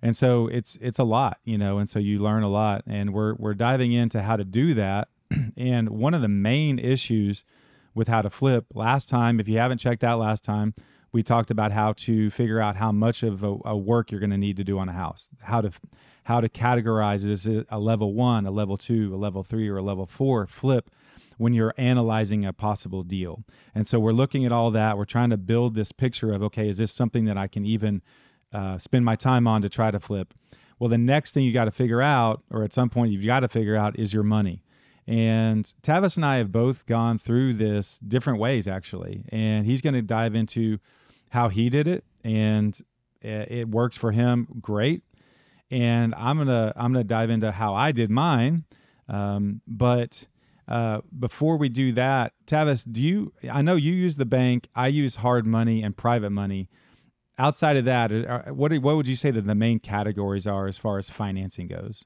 And 0.02 0.16
so 0.16 0.48
it's 0.48 0.78
it's 0.82 1.00
a 1.00 1.04
lot, 1.04 1.40
you 1.46 1.58
know, 1.58 1.80
and 1.80 1.90
so 1.90 1.98
you 1.98 2.20
learn 2.20 2.44
a 2.44 2.50
lot. 2.50 2.84
And 2.86 3.14
we're 3.14 3.34
we're 3.36 3.56
diving 3.56 3.94
into 3.94 4.22
how 4.22 4.36
to 4.36 4.44
do 4.44 4.74
that. 4.74 5.08
and 5.58 5.90
one 5.90 6.14
of 6.14 6.22
the 6.22 6.28
main 6.28 6.78
issues 6.78 7.46
with 7.96 8.10
how 8.10 8.22
to 8.22 8.30
flip 8.30 8.66
last 8.74 9.08
time, 9.08 9.40
if 9.40 9.48
you 9.48 9.58
haven't 9.58 9.78
checked 9.78 10.04
out 10.04 10.20
last 10.20 10.44
time, 10.44 10.76
we 11.14 11.24
talked 11.24 11.50
about 11.50 11.72
how 11.72 11.94
to 11.94 12.30
figure 12.30 12.60
out 12.60 12.76
how 12.76 12.92
much 12.92 13.24
of 13.24 13.42
a, 13.42 13.56
a 13.64 13.78
work 13.78 14.12
you're 14.12 14.20
going 14.20 14.32
to 14.32 14.38
need 14.38 14.58
to 14.58 14.66
do 14.66 14.78
on 14.78 14.90
a 14.90 14.94
house, 14.94 15.30
how 15.44 15.62
to 15.62 15.72
how 16.26 16.42
to 16.42 16.50
categorize 16.50 17.24
is 17.24 17.46
it 17.46 17.66
a 17.70 17.80
level 17.80 18.14
one, 18.14 18.46
a 18.46 18.52
level 18.52 18.76
two, 18.76 19.16
a 19.16 19.18
level 19.18 19.44
three, 19.44 19.70
or 19.70 19.78
a 19.78 19.82
level 19.82 20.06
four 20.06 20.46
flip 20.46 20.92
when 21.38 21.54
you're 21.54 21.74
analyzing 21.78 22.46
a 22.46 22.54
possible 22.54 23.04
deal. 23.04 23.44
And 23.74 23.88
so 23.88 24.00
we're 24.00 24.14
looking 24.14 24.46
at 24.46 24.52
all 24.52 24.72
that. 24.72 24.98
We're 24.98 25.06
trying 25.06 25.30
to 25.32 25.38
build 25.38 25.76
this 25.76 25.92
picture 25.92 26.34
of 26.34 26.44
okay, 26.44 26.70
is 26.70 26.78
this 26.78 26.92
something 26.92 27.26
that 27.26 27.38
I 27.38 27.48
can 27.48 27.66
even 27.66 28.02
uh, 28.54 28.78
spend 28.78 29.06
my 29.06 29.16
time 29.16 29.48
on 29.48 29.62
to 29.62 29.70
try 29.70 29.92
to 29.92 30.00
flip? 30.00 30.34
Well, 30.80 30.90
the 30.90 30.98
next 30.98 31.32
thing 31.32 31.46
you 31.46 31.54
got 31.54 31.66
to 31.66 31.72
figure 31.72 32.02
out, 32.02 32.44
or 32.50 32.64
at 32.64 32.74
some 32.74 32.90
point 32.90 33.12
you've 33.12 33.26
got 33.26 33.42
to 33.42 33.48
figure 33.48 33.76
out, 33.76 33.98
is 33.98 34.14
your 34.14 34.24
money. 34.24 34.64
And 35.08 35.72
Tavis 35.84 36.16
and 36.16 36.26
I 36.26 36.38
have 36.38 36.52
both 36.52 36.86
gone 36.86 37.18
through 37.18 37.54
this 37.54 38.00
different 38.00 38.40
ways, 38.40 38.68
actually. 38.68 39.24
And 39.30 39.66
he's 39.66 39.82
going 39.82 39.94
to 39.94 40.02
dive 40.02 40.36
into 40.36 40.80
how 41.30 41.50
he 41.50 41.70
did 41.70 41.88
it, 41.88 42.04
and 42.24 42.78
it 43.22 43.70
works 43.70 43.98
for 43.98 44.12
him 44.12 44.48
great. 44.62 45.04
And 45.72 46.14
I'm 46.16 46.38
gonna 46.38 46.72
I'm 46.76 46.94
gonna 46.94 47.04
dive 47.04 47.30
into 47.30 47.52
how 47.52 47.74
I 47.74 47.92
did 47.92 48.10
mine. 48.12 48.66
Um, 49.10 49.62
but 49.68 50.28
uh, 50.68 51.02
before 51.18 51.58
we 51.58 51.70
do 51.70 51.92
that, 51.94 52.34
Tavis, 52.48 52.86
do 52.92 53.02
you? 53.02 53.34
I 53.52 53.62
know 53.62 53.76
you 53.76 53.94
use 53.94 54.16
the 54.16 54.26
bank. 54.26 54.68
I 54.76 54.88
use 54.88 55.16
hard 55.18 55.46
money 55.46 55.84
and 55.84 55.96
private 55.96 56.32
money. 56.32 56.70
Outside 57.38 57.76
of 57.78 57.86
that, 57.86 58.12
are- 58.12 58.54
what 58.54 58.70
do- 58.72 58.82
what 58.82 58.96
would 58.96 59.08
you 59.08 59.16
say 59.16 59.30
that 59.32 59.46
the 59.46 59.56
main 59.56 59.80
categories 59.80 60.48
are 60.48 60.68
as 60.68 60.78
far 60.78 60.98
as 60.98 61.10
financing 61.10 61.68
goes? 61.68 62.04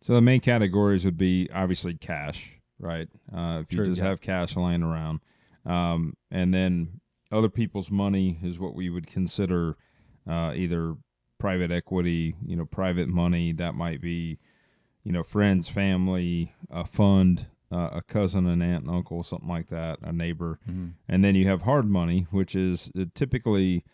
So 0.00 0.14
the 0.14 0.20
main 0.20 0.40
categories 0.40 1.04
would 1.04 1.18
be 1.18 1.48
obviously 1.52 1.94
cash, 1.94 2.50
right? 2.78 3.08
Uh, 3.32 3.60
if 3.62 3.72
you 3.72 3.78
True, 3.78 3.86
just 3.86 3.98
yeah. 4.00 4.08
have 4.08 4.20
cash 4.20 4.56
laying 4.56 4.82
around, 4.82 5.20
um, 5.66 6.14
and 6.30 6.54
then 6.54 7.00
other 7.30 7.48
people's 7.48 7.90
money 7.90 8.38
is 8.42 8.58
what 8.58 8.74
we 8.74 8.88
would 8.90 9.06
consider 9.06 9.76
uh, 10.26 10.52
either 10.54 10.94
private 11.38 11.70
equity, 11.70 12.36
you 12.46 12.56
know, 12.56 12.64
private 12.64 13.08
money. 13.08 13.52
That 13.52 13.74
might 13.74 14.00
be, 14.00 14.38
you 15.08 15.14
know, 15.14 15.22
friends, 15.22 15.70
family, 15.70 16.52
a 16.70 16.84
fund, 16.84 17.46
uh, 17.72 17.88
a 17.94 18.02
cousin, 18.02 18.46
an 18.46 18.60
aunt, 18.60 18.84
and 18.84 18.94
uncle, 18.94 19.22
something 19.22 19.48
like 19.48 19.68
that, 19.70 19.98
a 20.02 20.12
neighbor, 20.12 20.58
and 21.08 21.24
then 21.24 21.34
you 21.34 21.48
have 21.48 21.62
hard 21.62 21.88
money, 21.88 22.26
which 22.30 22.54
is 22.54 22.90
uh, 22.94 23.06
typically 23.14 23.86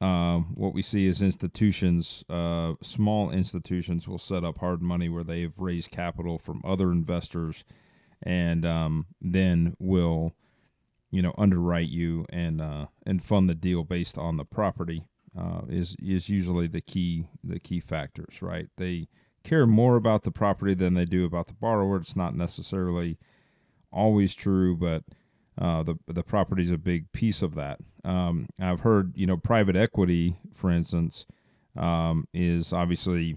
um, 0.00 0.50
what 0.56 0.74
we 0.74 0.82
see 0.82 1.06
is 1.06 1.22
institutions, 1.22 2.24
uh, 2.28 2.72
small 2.82 3.30
institutions 3.30 4.08
will 4.08 4.18
set 4.18 4.42
up 4.42 4.58
hard 4.58 4.82
money 4.82 5.08
where 5.08 5.22
they've 5.22 5.56
raised 5.56 5.92
capital 5.92 6.36
from 6.36 6.60
other 6.64 6.90
investors 6.90 7.62
and 8.20 8.66
um, 8.66 9.06
then 9.22 9.76
will, 9.78 10.34
you 11.12 11.22
know, 11.22 11.32
underwrite 11.38 11.90
you 11.90 12.26
and 12.28 12.60
uh, 12.60 12.86
and 13.06 13.22
fund 13.22 13.48
the 13.48 13.54
deal 13.54 13.84
based 13.84 14.18
on 14.18 14.36
the 14.36 14.44
property 14.44 15.04
uh, 15.38 15.60
is 15.68 15.94
is 16.02 16.28
usually 16.28 16.66
the 16.66 16.80
key 16.80 17.28
the 17.44 17.60
key 17.60 17.78
factors, 17.78 18.42
right? 18.42 18.66
They 18.78 19.06
care 19.44 19.66
more 19.66 19.96
about 19.96 20.22
the 20.22 20.30
property 20.30 20.74
than 20.74 20.94
they 20.94 21.04
do 21.04 21.24
about 21.24 21.46
the 21.48 21.54
borrower. 21.54 21.96
It's 21.96 22.16
not 22.16 22.36
necessarily 22.36 23.18
always 23.92 24.34
true, 24.34 24.76
but 24.76 25.04
uh, 25.58 25.82
the 25.82 25.96
the 26.06 26.22
property 26.22 26.62
is 26.62 26.70
a 26.70 26.78
big 26.78 27.10
piece 27.12 27.42
of 27.42 27.54
that. 27.54 27.80
Um, 28.04 28.48
I've 28.60 28.80
heard, 28.80 29.12
you 29.16 29.26
know, 29.26 29.36
private 29.36 29.76
equity, 29.76 30.36
for 30.54 30.70
instance, 30.70 31.26
um, 31.76 32.26
is 32.32 32.72
obviously 32.72 33.36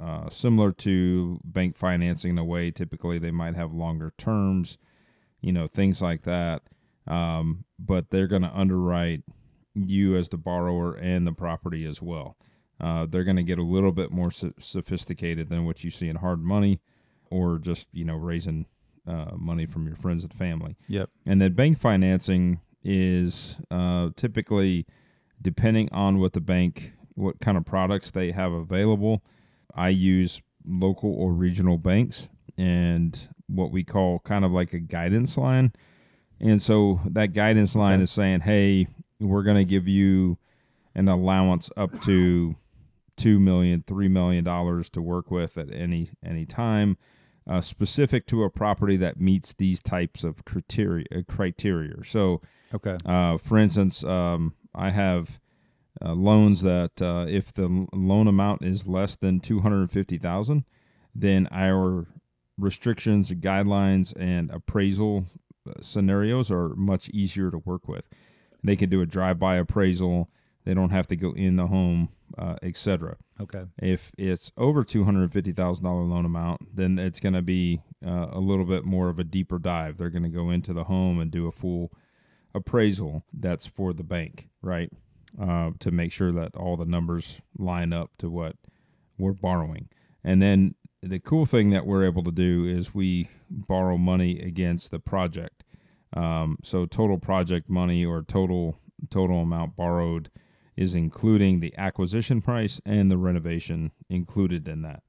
uh, 0.00 0.30
similar 0.30 0.72
to 0.72 1.38
bank 1.44 1.76
financing 1.76 2.32
in 2.32 2.38
a 2.38 2.44
way. 2.44 2.70
Typically, 2.70 3.18
they 3.18 3.30
might 3.30 3.54
have 3.54 3.72
longer 3.72 4.12
terms, 4.16 4.78
you 5.40 5.52
know, 5.52 5.66
things 5.66 6.00
like 6.00 6.22
that. 6.22 6.62
Um, 7.06 7.64
but 7.78 8.10
they're 8.10 8.28
going 8.28 8.42
to 8.42 8.56
underwrite 8.56 9.22
you 9.74 10.16
as 10.16 10.28
the 10.28 10.36
borrower 10.36 10.94
and 10.94 11.26
the 11.26 11.32
property 11.32 11.84
as 11.84 12.00
well. 12.00 12.36
Uh, 12.80 13.06
they're 13.06 13.24
going 13.24 13.36
to 13.36 13.42
get 13.42 13.58
a 13.58 13.62
little 13.62 13.92
bit 13.92 14.10
more 14.10 14.30
so- 14.30 14.52
sophisticated 14.58 15.48
than 15.48 15.64
what 15.64 15.84
you 15.84 15.90
see 15.90 16.08
in 16.08 16.16
hard 16.16 16.40
money, 16.42 16.80
or 17.30 17.58
just 17.58 17.86
you 17.92 18.04
know 18.04 18.16
raising 18.16 18.66
uh, 19.06 19.32
money 19.36 19.66
from 19.66 19.86
your 19.86 19.96
friends 19.96 20.24
and 20.24 20.32
family. 20.34 20.76
Yep. 20.88 21.10
And 21.26 21.40
then 21.40 21.52
bank 21.54 21.78
financing 21.78 22.60
is 22.84 23.56
uh, 23.70 24.10
typically, 24.16 24.86
depending 25.40 25.88
on 25.92 26.18
what 26.18 26.32
the 26.32 26.40
bank 26.40 26.92
what 27.14 27.38
kind 27.40 27.56
of 27.58 27.64
products 27.64 28.10
they 28.10 28.32
have 28.32 28.52
available. 28.52 29.22
I 29.74 29.90
use 29.90 30.40
local 30.66 31.12
or 31.14 31.32
regional 31.32 31.76
banks 31.78 32.28
and 32.56 33.18
what 33.48 33.70
we 33.70 33.84
call 33.84 34.20
kind 34.20 34.44
of 34.44 34.50
like 34.50 34.72
a 34.72 34.78
guidance 34.80 35.36
line. 35.36 35.72
And 36.40 36.60
so 36.60 37.00
that 37.10 37.28
guidance 37.34 37.76
line 37.76 37.94
Okay. 37.96 38.02
is 38.04 38.10
saying, 38.10 38.40
hey, 38.40 38.86
we're 39.20 39.42
going 39.42 39.58
to 39.58 39.64
give 39.64 39.86
you 39.86 40.38
an 40.94 41.08
allowance 41.08 41.70
up 41.76 42.00
to 42.02 42.54
two 43.16 43.38
million, 43.38 43.84
three 43.86 44.08
million 44.08 44.44
dollars 44.44 44.88
to 44.90 45.02
work 45.02 45.30
with 45.30 45.56
at 45.58 45.72
any 45.72 46.10
any 46.24 46.46
time, 46.46 46.96
uh, 47.48 47.60
specific 47.60 48.26
to 48.26 48.42
a 48.44 48.50
property 48.50 48.96
that 48.96 49.20
meets 49.20 49.52
these 49.54 49.80
types 49.82 50.24
of 50.24 50.44
criteria. 50.44 51.06
uh, 51.14 51.22
Criteria. 51.28 51.96
So, 52.04 52.40
Okay. 52.74 52.96
uh, 53.04 53.36
for 53.38 53.58
instance, 53.58 54.02
um, 54.04 54.54
I 54.74 54.90
have 54.90 55.38
uh, 56.04 56.14
loans 56.14 56.62
that 56.62 57.02
uh, 57.02 57.26
if 57.28 57.52
the 57.52 57.86
loan 57.92 58.26
amount 58.26 58.62
is 58.64 58.86
less 58.86 59.16
than 59.16 59.40
two 59.40 59.60
hundred 59.60 59.90
fifty 59.90 60.18
thousand, 60.18 60.64
then 61.14 61.48
our 61.52 62.06
restrictions, 62.58 63.30
guidelines, 63.32 64.14
and 64.18 64.50
appraisal 64.50 65.26
uh, 65.68 65.72
scenarios 65.80 66.50
are 66.50 66.70
much 66.76 67.08
easier 67.10 67.50
to 67.50 67.58
work 67.58 67.88
with. 67.88 68.04
They 68.64 68.76
can 68.76 68.88
do 68.88 69.00
a 69.02 69.06
drive-by 69.06 69.56
appraisal. 69.56 70.30
They 70.64 70.74
don't 70.74 70.90
have 70.90 71.08
to 71.08 71.16
go 71.16 71.32
in 71.32 71.56
the 71.56 71.66
home, 71.66 72.10
uh, 72.38 72.56
etc. 72.62 73.16
Okay. 73.40 73.64
If 73.78 74.12
it's 74.18 74.50
over 74.56 74.84
two 74.84 75.04
hundred 75.04 75.32
fifty 75.32 75.52
thousand 75.52 75.84
dollar 75.84 76.02
loan 76.02 76.24
amount, 76.24 76.76
then 76.76 76.98
it's 76.98 77.20
going 77.20 77.34
to 77.34 77.42
be 77.42 77.82
uh, 78.06 78.28
a 78.32 78.40
little 78.40 78.64
bit 78.64 78.84
more 78.84 79.08
of 79.08 79.18
a 79.18 79.24
deeper 79.24 79.58
dive. 79.58 79.98
They're 79.98 80.10
going 80.10 80.22
to 80.22 80.28
go 80.28 80.50
into 80.50 80.72
the 80.72 80.84
home 80.84 81.20
and 81.20 81.30
do 81.30 81.46
a 81.46 81.52
full 81.52 81.92
appraisal. 82.54 83.24
That's 83.32 83.66
for 83.66 83.92
the 83.92 84.04
bank, 84.04 84.48
right? 84.60 84.90
Uh, 85.40 85.70
to 85.80 85.90
make 85.90 86.12
sure 86.12 86.32
that 86.32 86.54
all 86.56 86.76
the 86.76 86.84
numbers 86.84 87.40
line 87.56 87.92
up 87.92 88.10
to 88.18 88.28
what 88.28 88.56
we're 89.18 89.32
borrowing. 89.32 89.88
And 90.22 90.42
then 90.42 90.74
the 91.02 91.18
cool 91.18 91.46
thing 91.46 91.70
that 91.70 91.86
we're 91.86 92.04
able 92.04 92.22
to 92.24 92.30
do 92.30 92.66
is 92.66 92.94
we 92.94 93.28
borrow 93.48 93.96
money 93.96 94.40
against 94.40 94.90
the 94.90 94.98
project. 94.98 95.64
Um, 96.14 96.58
so 96.62 96.84
total 96.86 97.18
project 97.18 97.70
money 97.70 98.04
or 98.04 98.22
total 98.22 98.78
total 99.10 99.40
amount 99.40 99.74
borrowed 99.76 100.30
is 100.76 100.94
including 100.94 101.60
the 101.60 101.76
acquisition 101.76 102.40
price 102.40 102.80
and 102.84 103.10
the 103.10 103.18
renovation 103.18 103.92
included 104.08 104.66
in 104.68 104.82
that. 104.82 105.02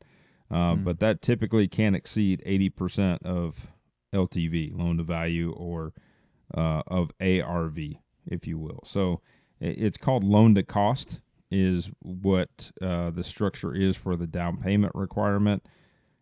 Uh, 0.51 0.75
But 0.75 1.00
that 1.00 1.22
typically 1.22 1.67
can't 1.67 1.96
exceed 1.96 2.43
80% 2.46 3.24
of 3.25 3.72
LTV, 4.13 4.77
loan 4.77 4.98
to 4.98 5.03
value, 5.03 5.51
or 5.51 5.93
uh, 6.55 6.84
of 6.88 7.12
ARV, 7.20 7.77
if 8.27 8.46
you 8.46 8.60
will. 8.60 8.82
So 8.86 9.22
it's 9.60 9.98
called 9.98 10.24
loan 10.24 10.53
to 10.55 10.63
cost, 10.63 11.20
is 11.50 11.89
what 12.00 12.72
uh, 12.82 13.12
the 13.12 13.24
structure 13.24 13.74
is 13.74 13.96
for 13.96 14.15
the 14.15 14.27
down 14.27 14.58
payment 14.58 14.93
requirement. 14.96 15.65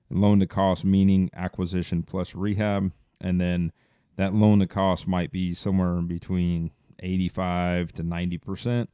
Loan 0.09 0.39
to 0.39 0.47
cost 0.47 0.83
meaning 0.85 1.29
acquisition 1.33 2.03
plus 2.03 2.35
rehab, 2.35 2.91
and 3.19 3.39
then 3.39 3.71
that 4.17 4.33
loan 4.33 4.59
to 4.59 4.67
cost 4.67 5.07
might 5.07 5.31
be 5.31 5.53
somewhere 5.53 5.97
in 5.97 6.07
between 6.07 6.71
85 6.99 7.93
to 7.93 8.03
90 8.03 8.37
percent. 8.37 8.89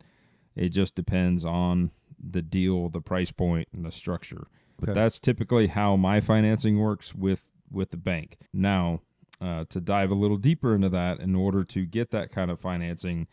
It 0.57 0.69
just 0.69 0.95
depends 0.95 1.45
on 1.45 1.91
the 2.19 2.41
deal, 2.41 2.89
the 2.89 3.01
price 3.01 3.31
point, 3.31 3.67
and 3.71 3.85
the 3.85 3.91
structure. 3.91 4.47
But 4.79 4.89
Okay. 4.89 4.99
that's 4.99 5.19
typically 5.19 5.67
how 5.67 5.95
my 5.95 6.19
financing 6.19 6.79
works 6.79 7.15
with 7.15 7.49
with 7.69 7.91
the 7.91 7.97
bank. 7.97 8.37
Now, 8.53 9.01
uh, 9.41 9.65
to 9.69 9.81
dive 9.81 10.09
a 10.09 10.15
little 10.15 10.37
deeper 10.37 10.73
into 10.73 10.87
that, 10.89 11.19
in 11.19 11.35
order 11.35 11.63
to 11.65 11.85
get 11.85 12.11
that 12.11 12.31
kind 12.31 12.49
of 12.49 12.59
financing, 12.61 13.27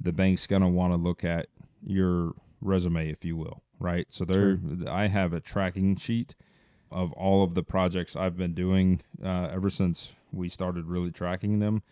the 0.00 0.12
bank's 0.12 0.46
going 0.46 0.62
to 0.62 0.68
want 0.68 0.92
to 0.92 0.96
look 0.96 1.22
at 1.22 1.48
your 1.82 2.32
resume, 2.62 3.10
if 3.10 3.24
you 3.26 3.36
will, 3.36 3.62
right? 3.78 4.06
So 4.08 4.24
there, 4.24 4.58
I 4.88 5.08
have 5.08 5.34
a 5.34 5.40
tracking 5.40 5.96
sheet 5.96 6.34
of 6.90 7.12
all 7.12 7.44
of 7.44 7.54
the 7.54 7.62
projects 7.62 8.16
I've 8.16 8.38
been 8.38 8.54
doing 8.54 9.02
uh, 9.22 9.48
ever 9.52 9.68
since 9.68 10.12
we 10.32 10.48
started 10.48 10.86
really 10.86 11.10
tracking 11.10 11.58
them 11.58 11.82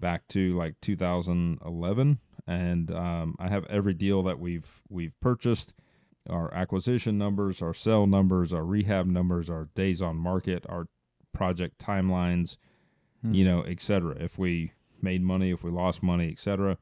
back 0.00 0.26
to 0.28 0.56
like 0.56 0.80
2011, 0.80 2.18
and 2.46 2.90
um, 2.90 3.36
I 3.38 3.48
have 3.48 3.64
every 3.66 3.94
deal 3.94 4.22
that 4.24 4.38
we've 4.38 4.82
we've 4.88 5.18
purchased, 5.20 5.74
our 6.28 6.52
acquisition 6.54 7.18
numbers, 7.18 7.60
our 7.62 7.74
sell 7.74 8.06
numbers, 8.06 8.52
our 8.52 8.64
rehab 8.64 9.06
numbers, 9.06 9.50
our 9.50 9.68
days 9.74 10.00
on 10.00 10.16
market, 10.16 10.64
our 10.68 10.86
project 11.32 11.78
timelines, 11.78 12.56
you 13.22 13.44
know, 13.44 13.62
et 13.62 13.80
cetera. 13.80 14.16
If 14.18 14.38
we 14.38 14.72
made 15.02 15.22
money, 15.22 15.50
if 15.50 15.62
we 15.62 15.70
lost 15.70 16.02
money, 16.02 16.28
et 16.30 16.38
cetera, 16.38 16.78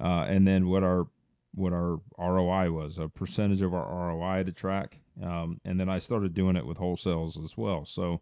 uh, 0.00 0.24
and 0.28 0.46
then 0.46 0.68
what 0.68 0.82
our 0.82 1.06
what 1.54 1.72
our 1.72 2.00
ROI 2.18 2.70
was, 2.70 2.98
a 2.98 3.08
percentage 3.08 3.62
of 3.62 3.74
our 3.74 4.10
ROI 4.10 4.44
to 4.44 4.52
track, 4.52 5.00
um, 5.22 5.60
and 5.64 5.80
then 5.80 5.88
I 5.88 5.98
started 5.98 6.34
doing 6.34 6.56
it 6.56 6.66
with 6.66 6.78
wholesales 6.78 7.42
as 7.42 7.56
well. 7.56 7.84
So 7.84 8.20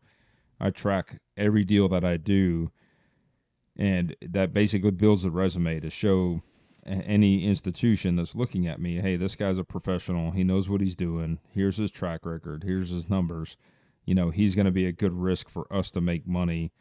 I 0.58 0.70
track 0.70 1.20
every 1.36 1.64
deal 1.64 1.88
that 1.88 2.04
I 2.04 2.16
do, 2.16 2.70
and 3.76 4.16
that 4.22 4.54
basically 4.54 4.92
builds 4.92 5.24
a 5.24 5.30
resume 5.30 5.80
to 5.80 5.90
show 5.90 6.42
any 6.86 7.44
institution 7.44 8.16
that's 8.16 8.34
looking 8.34 8.66
at 8.66 8.80
me, 8.80 9.00
hey, 9.00 9.16
this 9.16 9.34
guy's 9.34 9.58
a 9.58 9.64
professional. 9.64 10.30
He 10.30 10.44
knows 10.44 10.68
what 10.68 10.80
he's 10.80 10.96
doing. 10.96 11.38
Here's 11.52 11.76
his 11.76 11.90
track 11.90 12.24
record. 12.24 12.64
Here's 12.64 12.90
his 12.90 13.10
numbers. 13.10 13.56
You 14.04 14.14
know, 14.14 14.30
he's 14.30 14.54
going 14.54 14.66
to 14.66 14.72
be 14.72 14.86
a 14.86 14.92
good 14.92 15.12
risk 15.12 15.48
for 15.48 15.72
us 15.72 15.90
to 15.92 16.00
make 16.00 16.26
money 16.26 16.72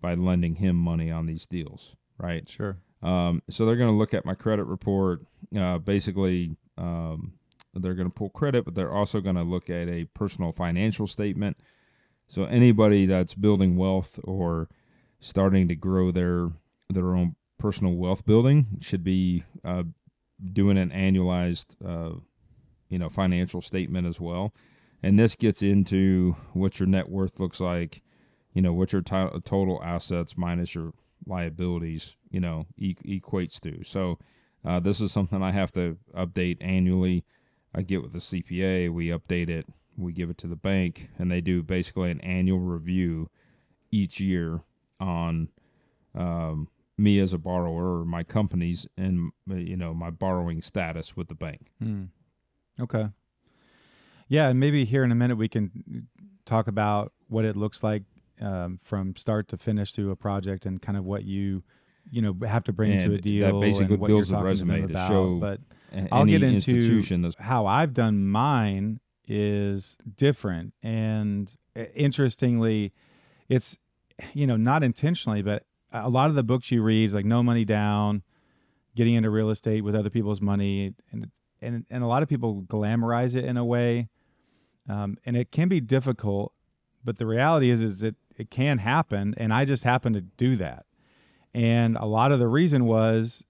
by 0.00 0.14
lending 0.14 0.56
him 0.56 0.76
money 0.76 1.10
on 1.10 1.26
these 1.26 1.46
deals, 1.46 1.94
right? 2.18 2.48
Sure. 2.48 2.78
Um, 3.02 3.42
so 3.48 3.64
they're 3.64 3.76
going 3.76 3.90
to 3.90 3.96
look 3.96 4.14
at 4.14 4.24
my 4.24 4.34
credit 4.34 4.64
report. 4.64 5.22
Uh, 5.56 5.78
basically, 5.78 6.56
um, 6.76 7.34
they're 7.74 7.94
going 7.94 8.08
to 8.08 8.14
pull 8.14 8.30
credit, 8.30 8.64
but 8.64 8.74
they're 8.74 8.92
also 8.92 9.20
going 9.20 9.36
to 9.36 9.42
look 9.42 9.70
at 9.70 9.88
a 9.88 10.06
personal 10.06 10.52
financial 10.52 11.06
statement. 11.06 11.56
So 12.28 12.44
anybody 12.44 13.06
that's 13.06 13.34
building 13.34 13.76
wealth 13.76 14.18
or 14.24 14.68
starting 15.20 15.68
to 15.68 15.74
grow 15.74 16.10
their 16.10 16.50
their 16.90 17.14
own 17.14 17.36
personal 17.58 17.94
wealth 17.94 18.24
building 18.24 18.78
should 18.80 19.04
be 19.04 19.44
uh, 19.64 19.84
doing 20.52 20.76
an 20.78 20.90
annualized, 20.90 21.66
uh, 21.84 22.18
you 22.88 22.98
know, 22.98 23.08
financial 23.08 23.62
statement 23.62 24.06
as 24.06 24.20
well. 24.20 24.52
And 25.02 25.18
this 25.18 25.34
gets 25.34 25.62
into 25.62 26.36
what 26.52 26.78
your 26.78 26.86
net 26.86 27.08
worth 27.08 27.40
looks 27.40 27.60
like, 27.60 28.02
you 28.52 28.62
know, 28.62 28.72
what 28.72 28.92
your 28.92 29.02
to- 29.02 29.40
total 29.44 29.80
assets 29.82 30.36
minus 30.36 30.74
your 30.74 30.92
liabilities, 31.26 32.16
you 32.30 32.40
know, 32.40 32.66
e- 32.76 32.94
equates 33.04 33.60
to. 33.60 33.82
So 33.84 34.18
uh, 34.64 34.80
this 34.80 35.00
is 35.00 35.12
something 35.12 35.42
I 35.42 35.52
have 35.52 35.72
to 35.72 35.98
update 36.16 36.58
annually. 36.60 37.24
I 37.74 37.82
get 37.82 38.02
with 38.02 38.12
the 38.12 38.18
CPA, 38.18 38.92
we 38.92 39.08
update 39.08 39.48
it, 39.48 39.66
we 39.96 40.12
give 40.12 40.30
it 40.30 40.38
to 40.38 40.46
the 40.46 40.56
bank, 40.56 41.08
and 41.18 41.30
they 41.30 41.40
do 41.40 41.62
basically 41.62 42.10
an 42.10 42.20
annual 42.20 42.60
review 42.60 43.30
each 43.90 44.20
year 44.20 44.60
on 45.00 45.48
um, 46.14 46.68
me 47.02 47.18
as 47.18 47.32
a 47.32 47.38
borrower 47.38 48.00
or 48.00 48.04
my 48.04 48.22
companies 48.22 48.86
and 48.96 49.32
you 49.48 49.76
know 49.76 49.92
my 49.92 50.10
borrowing 50.10 50.62
status 50.62 51.16
with 51.16 51.28
the 51.28 51.34
bank. 51.34 51.72
Hmm. 51.82 52.04
Okay. 52.80 53.08
Yeah, 54.28 54.48
and 54.48 54.58
maybe 54.58 54.84
here 54.84 55.04
in 55.04 55.12
a 55.12 55.14
minute 55.14 55.36
we 55.36 55.48
can 55.48 56.08
talk 56.46 56.66
about 56.66 57.12
what 57.28 57.44
it 57.44 57.56
looks 57.56 57.82
like 57.82 58.04
um, 58.40 58.78
from 58.82 59.14
start 59.16 59.48
to 59.48 59.56
finish 59.58 59.92
through 59.92 60.10
a 60.10 60.16
project 60.16 60.64
and 60.64 60.80
kind 60.80 60.96
of 60.96 61.04
what 61.04 61.24
you, 61.24 61.62
you 62.10 62.22
know, 62.22 62.34
have 62.46 62.64
to 62.64 62.72
bring 62.72 62.98
to 62.98 63.04
And 63.04 63.12
a 63.12 63.16
that 63.16 63.22
deal 63.22 63.60
basically 63.60 63.94
and 63.94 64.00
what 64.00 64.08
builds 64.08 64.30
you're 64.30 64.38
the 64.38 64.44
talking 64.44 64.58
to 64.58 64.64
them 64.64 64.68
resume 64.68 64.86
to 64.86 64.92
about. 64.92 65.08
show 65.08 65.38
but 65.38 65.60
I'll 66.10 66.24
get 66.24 66.42
into 66.42 67.02
how 67.38 67.66
I've 67.66 67.92
done 67.92 68.26
mine 68.26 69.00
is 69.28 69.96
different. 70.16 70.72
And 70.82 71.54
uh, 71.76 71.84
interestingly, 71.94 72.92
it's, 73.48 73.78
you 74.32 74.46
know, 74.46 74.56
not 74.56 74.82
intentionally, 74.82 75.42
but 75.42 75.64
a 75.92 76.08
lot 76.08 76.30
of 76.30 76.36
the 76.36 76.42
books 76.42 76.70
you 76.70 76.82
read 76.82 77.06
is 77.06 77.14
like 77.14 77.24
No 77.24 77.42
Money 77.42 77.64
Down, 77.64 78.22
getting 78.96 79.14
into 79.14 79.30
real 79.30 79.50
estate 79.50 79.82
with 79.84 79.94
other 79.94 80.10
people's 80.10 80.40
money. 80.40 80.94
And, 81.10 81.30
and, 81.60 81.84
and 81.90 82.02
a 82.02 82.06
lot 82.06 82.22
of 82.22 82.28
people 82.28 82.62
glamorize 82.62 83.34
it 83.34 83.44
in 83.44 83.56
a 83.56 83.64
way. 83.64 84.08
Um, 84.88 85.16
and 85.24 85.36
it 85.36 85.52
can 85.52 85.68
be 85.68 85.80
difficult, 85.80 86.52
but 87.04 87.18
the 87.18 87.26
reality 87.26 87.70
is, 87.70 87.80
is 87.80 88.00
that 88.00 88.16
it 88.36 88.50
can 88.50 88.78
happen. 88.78 89.34
And 89.36 89.52
I 89.52 89.64
just 89.64 89.84
happened 89.84 90.16
to 90.16 90.22
do 90.22 90.56
that. 90.56 90.86
And 91.54 91.96
a 91.96 92.06
lot 92.06 92.32
of 92.32 92.38
the 92.38 92.48
reason 92.48 92.86
was 92.86 93.44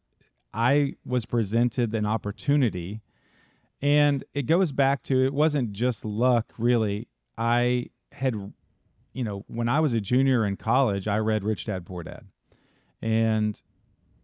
I 0.53 0.97
was 1.07 1.25
presented 1.25 1.95
an 1.95 2.05
opportunity. 2.05 3.01
And 3.81 4.25
it 4.35 4.43
goes 4.43 4.73
back 4.73 5.03
to 5.05 5.25
it 5.25 5.33
wasn't 5.33 5.73
just 5.73 6.05
luck, 6.05 6.53
really. 6.59 7.09
I 7.39 7.87
had, 8.13 8.53
you 9.13 9.25
know, 9.25 9.45
when 9.47 9.69
I 9.69 9.81
was 9.81 9.93
a 9.93 10.01
junior 10.01 10.45
in 10.47 10.57
college, 10.57 11.07
I 11.07 11.19
read 11.19 11.45
Rich 11.45 11.67
Dad 11.67 11.85
Poor 11.85 12.03
Dad. 12.03 12.27
And 13.01 13.61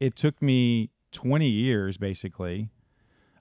it 0.00 0.14
took 0.14 0.40
me 0.40 0.90
20 1.12 1.48
years 1.48 1.96
basically 1.96 2.70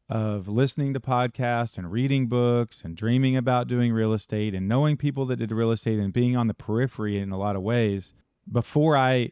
of 0.10 0.48
listening 0.48 0.94
to 0.94 1.00
podcasts 1.00 1.78
and 1.78 1.92
reading 1.92 2.28
books 2.28 2.82
and 2.84 2.96
dreaming 2.96 3.36
about 3.36 3.68
doing 3.68 3.92
real 3.92 4.14
estate 4.14 4.56
and 4.56 4.68
knowing 4.68 4.96
people 4.96 5.26
that 5.26 5.36
did 5.36 5.52
real 5.52 5.72
estate 5.72 6.00
and 6.00 6.14
being 6.14 6.36
on 6.36 6.48
the 6.48 6.54
periphery 6.54 7.18
in 7.18 7.32
a 7.32 7.38
lot 7.38 7.56
of 7.56 7.62
ways 7.62 8.14
before 8.50 8.96
I 8.96 9.32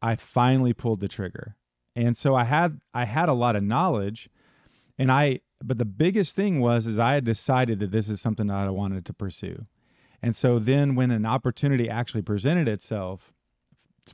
I 0.00 0.16
finally 0.16 0.72
pulled 0.72 1.00
the 1.00 1.08
trigger. 1.08 1.56
And 1.94 2.16
so 2.16 2.34
I 2.34 2.44
had 2.44 2.80
I 2.94 3.04
had 3.04 3.28
a 3.28 3.34
lot 3.34 3.56
of 3.56 3.64
knowledge 3.64 4.28
and 4.96 5.10
I 5.10 5.40
but 5.62 5.78
the 5.78 5.84
biggest 5.84 6.36
thing 6.36 6.60
was 6.60 6.86
is 6.86 6.98
I 6.98 7.14
had 7.14 7.24
decided 7.24 7.80
that 7.80 7.90
this 7.90 8.08
is 8.08 8.20
something 8.20 8.46
that 8.46 8.56
I 8.56 8.70
wanted 8.70 9.04
to 9.06 9.12
pursue. 9.12 9.66
And 10.22 10.36
so 10.36 10.58
then 10.58 10.94
when 10.94 11.10
an 11.10 11.26
opportunity 11.26 11.88
actually 11.90 12.22
presented 12.22 12.68
itself 12.68 13.32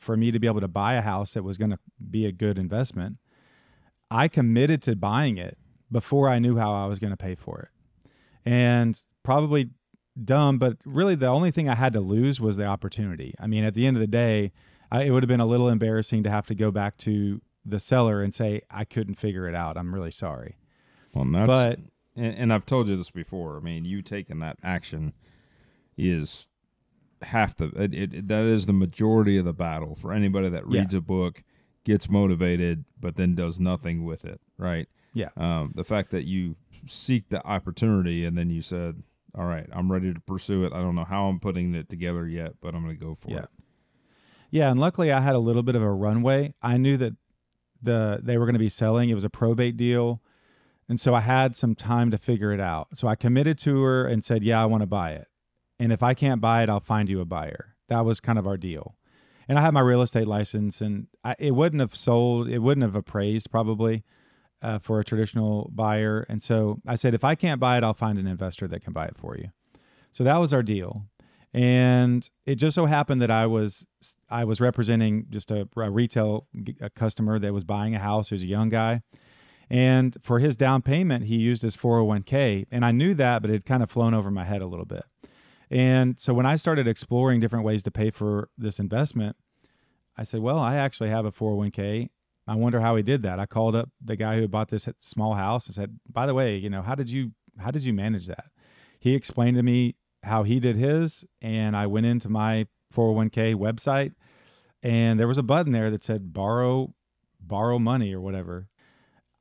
for 0.00 0.16
me 0.16 0.30
to 0.30 0.38
be 0.38 0.46
able 0.46 0.60
to 0.60 0.68
buy 0.68 0.94
a 0.94 1.02
house 1.02 1.34
that 1.34 1.42
was 1.42 1.56
going 1.56 1.70
to 1.70 1.78
be 2.10 2.24
a 2.24 2.32
good 2.32 2.58
investment, 2.58 3.16
I 4.10 4.28
committed 4.28 4.80
to 4.82 4.96
buying 4.96 5.36
it 5.36 5.58
before 5.90 6.28
I 6.28 6.38
knew 6.38 6.56
how 6.56 6.72
I 6.72 6.86
was 6.86 6.98
going 6.98 7.10
to 7.10 7.16
pay 7.16 7.34
for 7.34 7.60
it. 7.60 8.10
And 8.44 9.02
probably 9.22 9.70
dumb, 10.22 10.58
but 10.58 10.78
really 10.84 11.14
the 11.14 11.26
only 11.26 11.50
thing 11.50 11.68
I 11.68 11.74
had 11.74 11.92
to 11.92 12.00
lose 12.00 12.40
was 12.40 12.56
the 12.56 12.66
opportunity. 12.66 13.34
I 13.38 13.46
mean, 13.46 13.64
at 13.64 13.74
the 13.74 13.86
end 13.86 13.96
of 13.96 14.00
the 14.00 14.06
day, 14.06 14.52
I, 14.90 15.04
it 15.04 15.10
would 15.10 15.22
have 15.22 15.28
been 15.28 15.40
a 15.40 15.46
little 15.46 15.68
embarrassing 15.68 16.22
to 16.22 16.30
have 16.30 16.46
to 16.46 16.54
go 16.54 16.70
back 16.70 16.96
to 16.98 17.42
the 17.64 17.78
seller 17.78 18.22
and 18.22 18.32
say, 18.32 18.62
I 18.70 18.84
couldn't 18.84 19.16
figure 19.16 19.46
it 19.46 19.54
out. 19.54 19.76
I'm 19.76 19.94
really 19.94 20.10
sorry. 20.10 20.56
Well, 21.14 21.24
and 21.24 21.34
that's, 21.34 21.46
But 21.46 21.78
and, 22.16 22.34
and 22.34 22.52
I've 22.52 22.66
told 22.66 22.88
you 22.88 22.96
this 22.96 23.10
before. 23.10 23.58
I 23.58 23.60
mean, 23.60 23.84
you 23.84 24.02
taking 24.02 24.38
that 24.40 24.58
action 24.62 25.12
is 25.98 26.46
half 27.22 27.56
the 27.56 27.66
it, 27.76 27.94
it, 27.94 28.28
that 28.28 28.44
is 28.44 28.66
the 28.66 28.72
majority 28.72 29.36
of 29.38 29.44
the 29.44 29.52
battle 29.52 29.94
for 29.96 30.12
anybody 30.12 30.48
that 30.48 30.64
Yeah. 30.70 30.80
reads 30.80 30.94
a 30.94 31.00
book, 31.00 31.42
gets 31.84 32.08
motivated, 32.08 32.84
but 33.00 33.16
then 33.16 33.34
does 33.34 33.58
nothing 33.58 34.04
with 34.04 34.24
it. 34.24 34.40
Right? 34.56 34.88
yeah. 35.14 35.30
Um, 35.36 35.72
the 35.74 35.84
fact 35.84 36.10
that 36.10 36.24
you 36.24 36.56
seek 36.86 37.28
the 37.28 37.44
opportunity 37.44 38.24
and 38.24 38.38
then 38.38 38.50
you 38.50 38.62
said, 38.62 39.02
"All 39.34 39.46
right, 39.46 39.66
I'm 39.72 39.90
ready 39.90 40.14
to 40.14 40.20
pursue 40.20 40.64
it. 40.64 40.72
I 40.72 40.78
don't 40.80 40.94
know 40.94 41.04
how 41.04 41.26
I'm 41.28 41.40
putting 41.40 41.74
it 41.74 41.88
together 41.88 42.26
yet, 42.28 42.54
but 42.60 42.74
I'm 42.74 42.84
going 42.84 42.96
to 42.96 43.04
go 43.04 43.14
for 43.16 43.30
Yeah. 43.30 43.38
it." 43.44 43.48
Yeah, 44.50 44.70
and 44.70 44.78
luckily 44.80 45.10
I 45.12 45.20
had 45.20 45.34
a 45.34 45.38
little 45.40 45.62
bit 45.62 45.74
of 45.74 45.82
a 45.82 45.92
runway. 45.92 46.54
I 46.62 46.76
knew 46.78 46.96
that 46.98 47.14
the 47.82 48.20
they 48.22 48.38
were 48.38 48.44
going 48.46 48.54
to 48.54 48.58
be 48.60 48.68
selling. 48.68 49.08
It 49.08 49.14
was 49.14 49.24
a 49.24 49.30
probate 49.30 49.76
deal. 49.76 50.22
And 50.88 50.98
so 50.98 51.14
I 51.14 51.20
had 51.20 51.54
some 51.54 51.74
time 51.74 52.10
to 52.12 52.18
figure 52.18 52.50
it 52.52 52.60
out. 52.60 52.96
So 52.96 53.08
I 53.08 53.14
committed 53.14 53.58
to 53.60 53.82
her 53.82 54.06
and 54.06 54.24
said, 54.24 54.42
"Yeah, 54.42 54.62
I 54.62 54.66
want 54.66 54.80
to 54.82 54.86
buy 54.86 55.12
it. 55.12 55.26
And 55.78 55.92
if 55.92 56.02
I 56.02 56.14
can't 56.14 56.40
buy 56.40 56.62
it, 56.62 56.68
I'll 56.68 56.80
find 56.80 57.08
you 57.08 57.20
a 57.20 57.24
buyer." 57.24 57.76
That 57.88 58.04
was 58.04 58.20
kind 58.20 58.38
of 58.38 58.46
our 58.46 58.56
deal. 58.56 58.96
And 59.48 59.58
I 59.58 59.62
had 59.62 59.72
my 59.72 59.80
real 59.80 60.02
estate 60.02 60.26
license 60.26 60.82
and 60.82 61.06
I, 61.24 61.34
it 61.38 61.52
wouldn't 61.52 61.80
have 61.80 61.96
sold, 61.96 62.48
it 62.48 62.58
wouldn't 62.58 62.82
have 62.82 62.94
appraised 62.94 63.50
probably 63.50 64.04
uh, 64.60 64.78
for 64.78 65.00
a 65.00 65.04
traditional 65.04 65.70
buyer. 65.74 66.26
And 66.28 66.42
so 66.42 66.80
I 66.86 66.96
said, 66.96 67.14
"If 67.14 67.24
I 67.24 67.34
can't 67.34 67.60
buy 67.60 67.78
it, 67.78 67.84
I'll 67.84 67.94
find 67.94 68.18
an 68.18 68.26
investor 68.26 68.68
that 68.68 68.82
can 68.82 68.92
buy 68.92 69.06
it 69.06 69.16
for 69.16 69.36
you." 69.36 69.50
So 70.12 70.24
that 70.24 70.38
was 70.38 70.52
our 70.52 70.62
deal. 70.62 71.06
And 71.54 72.28
it 72.44 72.56
just 72.56 72.74
so 72.74 72.84
happened 72.86 73.22
that 73.22 73.30
I 73.30 73.46
was 73.46 73.86
I 74.28 74.44
was 74.44 74.60
representing 74.60 75.26
just 75.30 75.50
a, 75.50 75.66
a 75.76 75.90
retail 75.90 76.46
a 76.80 76.90
customer 76.90 77.38
that 77.38 77.54
was 77.54 77.64
buying 77.64 77.94
a 77.94 77.98
house. 77.98 78.28
He 78.28 78.36
a 78.36 78.40
young 78.40 78.68
guy, 78.68 79.00
and 79.70 80.16
for 80.20 80.40
his 80.40 80.56
down 80.56 80.82
payment, 80.82 81.24
he 81.24 81.36
used 81.36 81.62
his 81.62 81.76
401k. 81.76 82.66
And 82.70 82.84
I 82.84 82.92
knew 82.92 83.14
that, 83.14 83.40
but 83.40 83.50
it 83.50 83.54
had 83.54 83.64
kind 83.64 83.82
of 83.82 83.90
flown 83.90 84.12
over 84.12 84.30
my 84.30 84.44
head 84.44 84.60
a 84.60 84.66
little 84.66 84.84
bit. 84.84 85.04
And 85.70 86.18
so 86.18 86.32
when 86.32 86.46
I 86.46 86.56
started 86.56 86.86
exploring 86.86 87.40
different 87.40 87.64
ways 87.64 87.82
to 87.84 87.90
pay 87.90 88.10
for 88.10 88.48
this 88.56 88.78
investment, 88.78 89.36
I 90.16 90.22
said, 90.22 90.40
"Well, 90.40 90.58
I 90.58 90.76
actually 90.76 91.10
have 91.10 91.24
a 91.24 91.32
401k. 91.32 92.10
I 92.46 92.54
wonder 92.54 92.80
how 92.80 92.96
he 92.96 93.02
did 93.02 93.22
that." 93.22 93.38
I 93.38 93.46
called 93.46 93.76
up 93.76 93.90
the 94.00 94.16
guy 94.16 94.38
who 94.38 94.48
bought 94.48 94.68
this 94.68 94.88
small 94.98 95.34
house 95.34 95.66
and 95.66 95.74
said, 95.74 96.00
"By 96.10 96.26
the 96.26 96.34
way, 96.34 96.56
you 96.56 96.70
know, 96.70 96.82
how 96.82 96.94
did 96.94 97.10
you 97.10 97.32
how 97.58 97.70
did 97.70 97.84
you 97.84 97.92
manage 97.92 98.26
that?" 98.26 98.46
He 98.98 99.14
explained 99.14 99.56
to 99.56 99.62
me 99.62 99.96
how 100.24 100.42
he 100.42 100.58
did 100.58 100.76
his, 100.76 101.24
and 101.40 101.76
I 101.76 101.86
went 101.86 102.06
into 102.06 102.28
my 102.28 102.66
401k 102.92 103.54
website, 103.54 104.14
and 104.82 105.20
there 105.20 105.28
was 105.28 105.38
a 105.38 105.42
button 105.42 105.72
there 105.72 105.90
that 105.90 106.02
said 106.02 106.32
borrow 106.32 106.94
borrow 107.40 107.78
money 107.78 108.12
or 108.12 108.20
whatever. 108.20 108.68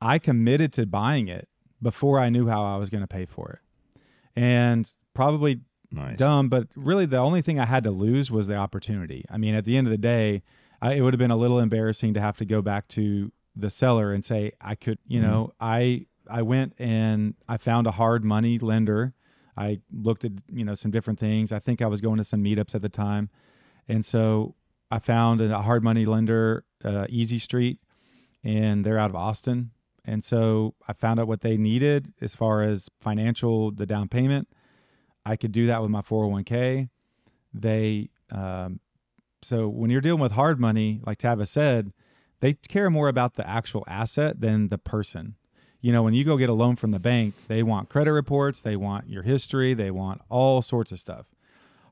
I 0.00 0.18
committed 0.18 0.72
to 0.74 0.86
buying 0.86 1.28
it 1.28 1.48
before 1.82 2.20
I 2.20 2.28
knew 2.28 2.48
how 2.48 2.62
I 2.64 2.76
was 2.76 2.90
going 2.90 3.02
to 3.02 3.08
pay 3.08 3.24
for 3.24 3.50
it. 3.50 4.00
And 4.36 4.92
probably 5.14 5.62
Nice. 5.90 6.18
dumb, 6.18 6.48
but 6.48 6.68
really 6.76 7.06
the 7.06 7.18
only 7.18 7.40
thing 7.40 7.58
I 7.58 7.64
had 7.64 7.84
to 7.84 7.90
lose 7.90 8.30
was 8.30 8.46
the 8.46 8.56
opportunity. 8.56 9.24
I 9.30 9.38
mean, 9.38 9.54
at 9.54 9.64
the 9.64 9.76
end 9.76 9.86
of 9.86 9.90
the 9.90 9.98
day, 9.98 10.42
I, 10.82 10.94
it 10.94 11.00
would 11.00 11.14
have 11.14 11.18
been 11.18 11.30
a 11.30 11.36
little 11.36 11.58
embarrassing 11.58 12.14
to 12.14 12.20
have 12.20 12.36
to 12.38 12.44
go 12.44 12.62
back 12.62 12.88
to 12.88 13.32
the 13.56 13.70
seller 13.70 14.12
and 14.12 14.24
say 14.24 14.52
I 14.60 14.74
could, 14.74 14.98
you 15.06 15.20
know, 15.20 15.52
I 15.60 16.06
I 16.30 16.42
went 16.42 16.74
and 16.78 17.34
I 17.48 17.56
found 17.56 17.86
a 17.86 17.92
hard 17.92 18.24
money 18.24 18.58
lender. 18.58 19.14
I 19.56 19.80
looked 19.90 20.24
at 20.24 20.32
you 20.52 20.64
know 20.64 20.74
some 20.74 20.90
different 20.90 21.18
things. 21.18 21.52
I 21.52 21.58
think 21.58 21.82
I 21.82 21.86
was 21.86 22.00
going 22.00 22.18
to 22.18 22.24
some 22.24 22.44
meetups 22.44 22.74
at 22.74 22.82
the 22.82 22.88
time, 22.88 23.30
and 23.88 24.04
so 24.04 24.54
I 24.90 24.98
found 24.98 25.40
a 25.40 25.62
hard 25.62 25.82
money 25.82 26.04
lender, 26.04 26.64
uh, 26.84 27.06
Easy 27.08 27.38
Street, 27.38 27.78
and 28.44 28.84
they're 28.84 28.98
out 28.98 29.10
of 29.10 29.16
Austin. 29.16 29.72
And 30.04 30.24
so 30.24 30.74
I 30.86 30.94
found 30.94 31.20
out 31.20 31.28
what 31.28 31.42
they 31.42 31.58
needed 31.58 32.14
as 32.22 32.34
far 32.34 32.62
as 32.62 32.88
financial, 32.98 33.70
the 33.70 33.84
down 33.84 34.08
payment. 34.08 34.48
I 35.28 35.36
could 35.36 35.52
do 35.52 35.66
that 35.66 35.82
with 35.82 35.90
my 35.90 36.00
401k. 36.00 36.88
They, 37.52 38.08
um, 38.32 38.80
so 39.42 39.68
when 39.68 39.90
you're 39.90 40.00
dealing 40.00 40.22
with 40.22 40.32
hard 40.32 40.58
money, 40.58 41.00
like 41.04 41.18
Tavis 41.18 41.48
said, 41.48 41.92
they 42.40 42.54
care 42.54 42.88
more 42.88 43.08
about 43.08 43.34
the 43.34 43.48
actual 43.48 43.84
asset 43.86 44.40
than 44.40 44.68
the 44.68 44.78
person. 44.78 45.34
You 45.82 45.92
know, 45.92 46.02
when 46.02 46.14
you 46.14 46.24
go 46.24 46.38
get 46.38 46.48
a 46.48 46.54
loan 46.54 46.76
from 46.76 46.92
the 46.92 46.98
bank, 46.98 47.34
they 47.46 47.62
want 47.62 47.90
credit 47.90 48.12
reports, 48.12 48.62
they 48.62 48.74
want 48.74 49.10
your 49.10 49.22
history, 49.22 49.74
they 49.74 49.90
want 49.90 50.22
all 50.30 50.62
sorts 50.62 50.92
of 50.92 50.98
stuff. 50.98 51.26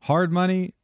Hard 0.03 0.33
money, 0.33 0.75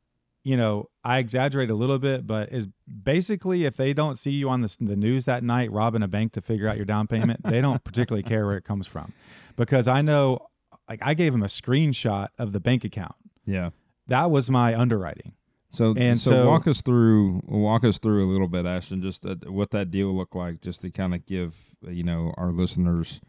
you 0.45 0.57
know, 0.57 0.91
I 1.03 1.19
exaggerate 1.19 1.71
a 1.71 1.75
little 1.75 1.99
bit, 1.99 2.27
but 2.27 2.53
is 2.53 2.69
basically 2.87 3.65
if 3.65 3.77
they 3.77 3.95
don't 3.95 4.17
see 4.17 4.33
you 4.33 4.51
on 4.51 4.61
the, 4.61 4.77
the 4.79 4.97
news 4.97 5.25
that 5.25 5.43
night 5.43 5.73
robbing 5.73 6.03
a 6.03 6.09
bank 6.09 6.33
to 6.33 6.43
figure 6.43 6.69
out 6.69 6.77
your 6.77 6.85
down 6.85 7.07
payment, 7.07 7.41
they 7.45 7.63
don't 7.63 7.83
particularly 7.83 8.23
care 8.23 8.45
where 8.47 8.59
it 8.59 8.65
comes 8.65 8.87
from. 8.87 9.15
Because 9.57 9.89
I 9.89 10.03
know, 10.03 10.49
like, 10.89 11.01
I 11.03 11.15
gave 11.15 11.35
him 11.35 11.43
a 11.43 11.47
screenshot 11.47 12.29
of 12.39 12.53
the 12.53 12.61
bank 12.61 12.85
account. 12.85 13.15
Yeah. 13.45 13.71
That 14.09 14.31
was 14.31 14.51
my 14.51 14.79
underwriting. 14.79 15.33
So 15.71 15.95
And 15.97 16.21
so, 16.21 16.31
so- 16.31 16.49
walk 16.49 16.67
us 16.67 16.83
through 16.83 17.41
walk 17.47 17.83
us 17.85 17.99
through 17.99 18.27
a 18.27 18.31
little 18.31 18.49
bit, 18.49 18.67
Ashton, 18.67 19.01
just 19.03 19.25
uh, 19.25 19.37
what 19.47 19.71
that 19.71 19.91
deal 19.91 20.15
looked 20.15 20.37
like, 20.37 20.61
just 20.61 20.83
to 20.83 20.91
kind 20.91 21.15
of 21.15 21.25
give 21.25 21.55
you 21.89 22.03
know 22.03 22.35
our 22.37 22.53
listeners, 22.53 23.21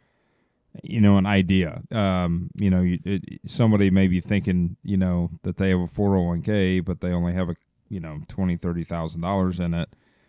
you 0.84 1.00
know, 1.00 1.18
an 1.18 1.26
idea. 1.26 1.82
Um, 1.92 2.50
you 2.56 2.70
know, 2.70 2.82
you, 2.82 3.00
it, 3.06 3.40
somebody 3.46 3.90
may 3.92 4.08
be 4.08 4.20
thinking, 4.20 4.76
you 4.84 4.98
know, 4.98 5.30
that 5.44 5.56
they 5.56 5.70
have 5.70 5.80
a 5.80 5.88
four 5.88 6.10
hundred 6.12 6.28
one 6.28 6.42
k, 6.42 6.80
but 6.82 7.00
they 7.00 7.12
only 7.12 7.32
have 7.34 7.48
a 7.50 7.56
you 7.88 8.02
know 8.02 8.20
twenty 8.28 8.58
thirty 8.58 8.84
thousand 8.84 9.22
dollars 9.22 9.62
in 9.62 9.74
it. 9.74 9.88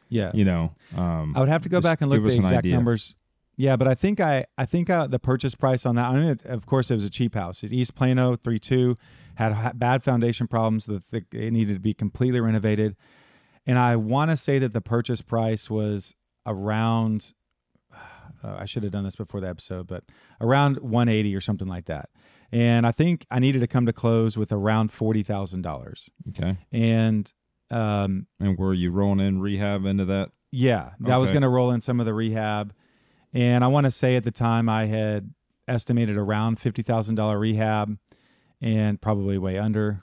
Yeah. 0.09 0.31
You 0.35 0.45
know, 0.45 0.75
um, 0.97 1.33
I 1.35 1.41
would 1.41 1.49
have 1.49 1.63
to 1.63 1.69
go 1.69 1.81
back 1.81 2.01
and 2.01 2.11
look 2.11 2.19
at 2.19 2.29
the 2.29 2.37
exact 2.37 2.67
numbers. 2.67 3.17
Yeah, 3.57 3.77
but 3.77 3.87
I 3.87 3.95
think 3.95 4.21
I 4.21 4.45
I 4.59 4.67
think 4.67 4.91
uh, 4.91 5.07
the 5.07 5.19
purchase 5.19 5.55
price 5.55 5.87
on 5.87 5.95
that. 5.97 6.09
I 6.11 6.15
mean, 6.15 6.25
it, 6.31 6.45
of 6.45 6.67
course, 6.67 6.91
it 6.91 6.95
was 6.95 7.05
a 7.05 7.11
cheap 7.11 7.35
house. 7.35 7.63
It's 7.63 7.73
East 7.73 7.95
Plano, 7.95 8.35
three 8.37 8.59
two, 8.59 8.97
had 9.37 9.53
ha- 9.53 9.73
bad 9.75 10.03
foundation 10.03 10.49
problems. 10.49 10.87
That 10.87 11.11
the, 11.11 11.25
it 11.33 11.53
needed 11.53 11.75
to 11.75 11.81
be 11.81 11.95
completely 11.95 12.41
renovated, 12.41 12.97
and 13.67 13.79
I 13.79 13.97
want 13.97 14.31
to 14.33 14.37
say 14.37 14.59
that 14.59 14.73
the 14.73 14.81
purchase 14.81 15.23
price 15.23 15.71
was 15.71 16.15
around. 16.47 17.33
Uh, 18.43 18.57
I 18.59 18.65
should 18.67 18.83
have 18.83 18.93
done 18.93 19.05
this 19.05 19.17
before 19.17 19.41
the 19.41 19.49
episode, 19.49 19.87
but 19.87 20.05
around 20.41 20.79
180 20.81 21.35
or 21.35 21.41
something 21.41 21.67
like 21.69 21.87
that. 21.87 22.11
And 22.53 22.87
I 22.87 22.93
think 22.93 23.25
I 23.31 23.39
needed 23.39 23.61
to 23.61 23.67
come 23.67 23.87
to 23.87 23.93
close 23.93 24.37
with 24.37 24.53
around 24.53 24.93
forty 24.93 25.23
thousand 25.23 25.63
dollars. 25.63 26.09
okay. 26.31 26.59
And 26.71 27.33
um, 27.71 28.27
And 28.41 28.59
were 28.59 28.75
you 28.75 28.91
rolling 28.91 29.27
in 29.27 29.41
rehab 29.41 29.87
into 29.87 30.05
that? 30.07 30.31
yeah, 30.53 30.91
I 31.07 31.17
was 31.17 31.31
going 31.31 31.43
to 31.43 31.49
roll 31.49 31.71
in 31.73 31.81
some 31.81 31.99
of 32.01 32.07
the 32.07 32.15
rehab, 32.15 32.73
and 33.35 33.63
I 33.63 33.67
want 33.67 33.85
to 33.85 33.91
say 33.91 34.17
at 34.17 34.25
the 34.25 34.31
time 34.31 34.69
I 34.71 34.87
had 34.87 35.35
estimated 35.69 36.17
around 36.17 36.59
fifty 36.61 36.81
thousand 36.83 37.17
dollar 37.17 37.39
rehab, 37.39 37.99
and 38.63 39.01
probably 39.01 39.37
way 39.37 39.59
under. 39.59 40.03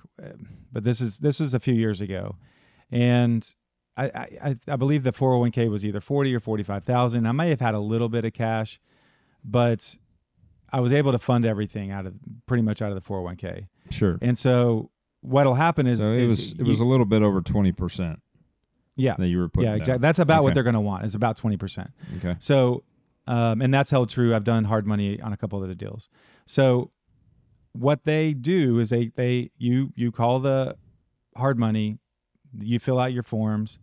But 0.72 0.84
this 0.84 1.02
is 1.02 1.18
this 1.20 1.40
was 1.40 1.54
a 1.54 1.60
few 1.60 1.74
years 1.74 2.00
ago, 2.02 2.36
and 2.92 3.48
I 3.98 4.06
I, 4.44 4.56
I- 4.68 4.76
believe 4.76 5.04
the 5.04 5.12
four 5.12 5.30
hundred 5.32 5.40
one 5.40 5.52
k 5.52 5.68
was 5.70 5.84
either 5.86 6.00
forty 6.02 6.34
or 6.36 6.40
forty 6.40 6.64
five 6.64 6.84
thousand. 6.84 7.26
I 7.26 7.32
may 7.32 7.50
have 7.50 7.60
had 7.62 7.74
a 7.74 7.80
little 7.80 8.10
bit 8.10 8.26
of 8.26 8.34
cash, 8.34 8.80
but 9.44 9.98
I 10.72 10.80
was 10.80 10.94
able 10.94 11.12
to 11.12 11.20
fund 11.20 11.46
everything 11.46 11.92
out 11.92 12.06
of 12.06 12.14
pretty 12.46 12.64
much 12.64 12.82
out 12.82 12.90
of 12.90 12.96
the 12.96 13.02
four 13.02 13.18
hundred 13.18 13.26
one 13.26 13.36
k. 13.38 13.68
Sure. 13.90 14.18
And 14.22 14.38
so 14.38 14.90
what'll 15.22 15.56
happen 15.56 15.86
is, 15.88 16.00
So 16.00 16.14
it 16.14 16.22
is 16.22 16.30
was 16.30 16.52
it 16.54 16.58
you- 16.60 16.66
was 16.66 16.80
a 16.80 16.86
little 16.86 17.06
bit 17.06 17.22
over 17.22 17.42
twenty 17.42 17.72
percent 17.72 18.22
yeah 18.96 19.16
that 19.18 19.28
you 19.28 19.38
were 19.40 19.50
putting. 19.50 19.66
yeah 19.66 19.72
down. 19.72 19.80
exactly. 19.82 20.02
That's 20.02 20.20
about 20.20 20.44
what 20.44 20.54
they're 20.54 20.64
going 20.64 20.74
to 20.76 20.80
want. 20.82 21.04
It's 21.06 21.16
about 21.16 21.36
twenty 21.38 21.58
percent. 21.58 21.92
Okay. 22.18 22.36
So, 22.40 22.84
um, 23.32 23.62
and 23.62 23.74
that's 23.74 23.92
held 23.92 24.10
true. 24.10 24.36
I've 24.36 24.44
done 24.44 24.66
hard 24.66 24.86
money 24.86 25.22
on 25.22 25.32
a 25.32 25.38
couple 25.38 25.58
of 25.58 25.64
other 25.64 25.74
deals. 25.74 26.10
So, 26.46 26.92
what 27.72 28.04
they 28.04 28.34
do 28.34 28.78
is 28.80 28.90
they 28.90 29.08
they 29.16 29.52
you 29.58 29.94
you 29.96 30.12
call 30.12 30.40
the 30.40 30.76
hard 31.38 31.58
money, 31.58 31.98
you 32.60 32.78
fill 32.78 33.00
out 33.00 33.14
your 33.14 33.24
forms, 33.24 33.80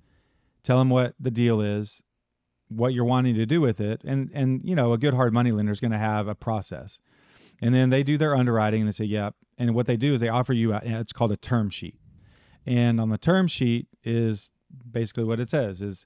tell 0.63 0.79
them 0.79 0.91
what 0.91 1.15
the 1.19 1.31
deal 1.31 1.63
is, 1.63 2.03
what 2.69 2.93
you're 2.93 3.07
wanting 3.07 3.37
to 3.37 3.47
do 3.47 3.63
with 3.63 3.81
it, 3.81 4.03
and 4.05 4.31
and 4.35 4.61
you 4.63 4.77
know 4.77 4.93
a 4.93 4.99
good 4.99 5.15
hard 5.15 5.33
money 5.33 5.51
lender 5.51 5.73
is 5.73 5.81
going 5.81 5.93
to 5.93 5.99
have 5.99 6.29
a 6.29 6.35
process, 6.35 7.01
and 7.59 7.75
then 7.75 7.89
they 7.89 8.03
do 8.03 8.19
their 8.19 8.37
underwriting 8.37 8.83
and 8.83 8.89
they 8.89 8.93
say 8.93 9.05
yep, 9.05 9.35
and 9.57 9.75
what 9.75 9.87
they 9.87 9.97
do 9.97 10.13
is 10.13 10.21
they 10.21 10.29
offer 10.29 10.53
you 10.53 10.75
a, 10.75 10.81
it's 10.85 11.15
called 11.15 11.33
a 11.33 11.39
term 11.39 11.71
sheet, 11.71 11.99
and 12.67 13.01
on 13.01 13.09
the 13.09 13.17
term 13.17 13.47
sheet 13.47 13.87
is 14.05 14.51
basically 14.91 15.25
what 15.25 15.41
it 15.41 15.49
says 15.49 15.81
is 15.81 16.05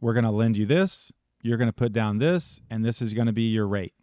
we're 0.00 0.14
going 0.14 0.24
to 0.24 0.30
lend 0.30 0.56
you 0.56 0.64
this 0.64 1.12
you're 1.42 1.56
going 1.58 1.68
to 1.68 1.72
put 1.72 1.92
down 1.92 2.18
this 2.18 2.60
and 2.70 2.84
this 2.84 3.00
is 3.02 3.14
going 3.14 3.26
to 3.26 3.32
be 3.32 3.42
your 3.42 3.66
rate 3.66 3.94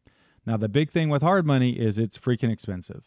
Now, 0.46 0.58
the 0.58 0.70
big 0.70 0.92
thing 0.92 1.10
with 1.10 1.22
hard 1.22 1.46
money 1.46 1.72
is 1.72 1.98
it's 1.98 2.18
freaking 2.18 2.52
expensive. 2.52 3.04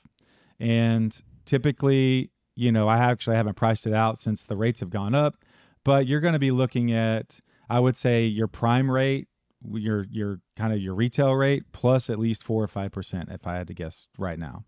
And 0.59 1.21
typically, 1.45 2.31
you 2.57 2.73
know, 2.73 2.89
I 2.89 2.99
actually 2.99 3.37
haven't 3.37 3.55
priced 3.55 3.87
it 3.87 3.95
out 3.95 4.21
since 4.21 4.43
the 4.43 4.57
rates 4.57 4.81
have 4.81 4.91
gone 4.91 5.15
up, 5.15 5.37
but 5.85 6.07
you're 6.07 6.21
going 6.21 6.33
to 6.33 6.39
be 6.41 6.51
looking 6.51 6.93
at, 6.93 7.41
I 7.71 7.81
would 7.81 7.97
say, 7.97 8.25
your 8.25 8.49
prime 8.49 8.91
rate, 8.91 9.29
your 9.73 10.07
your 10.11 10.41
kind 10.57 10.73
of 10.73 10.81
your 10.81 10.95
retail 10.95 11.35
rate 11.35 11.65
plus 11.73 12.09
at 12.11 12.19
least 12.19 12.45
four 12.45 12.63
or 12.63 12.69
five 12.69 12.93
percent, 12.93 13.29
if 13.31 13.47
I 13.47 13.55
had 13.57 13.67
to 13.69 13.75
guess 13.75 14.09
right 14.19 14.39
now. 14.39 14.65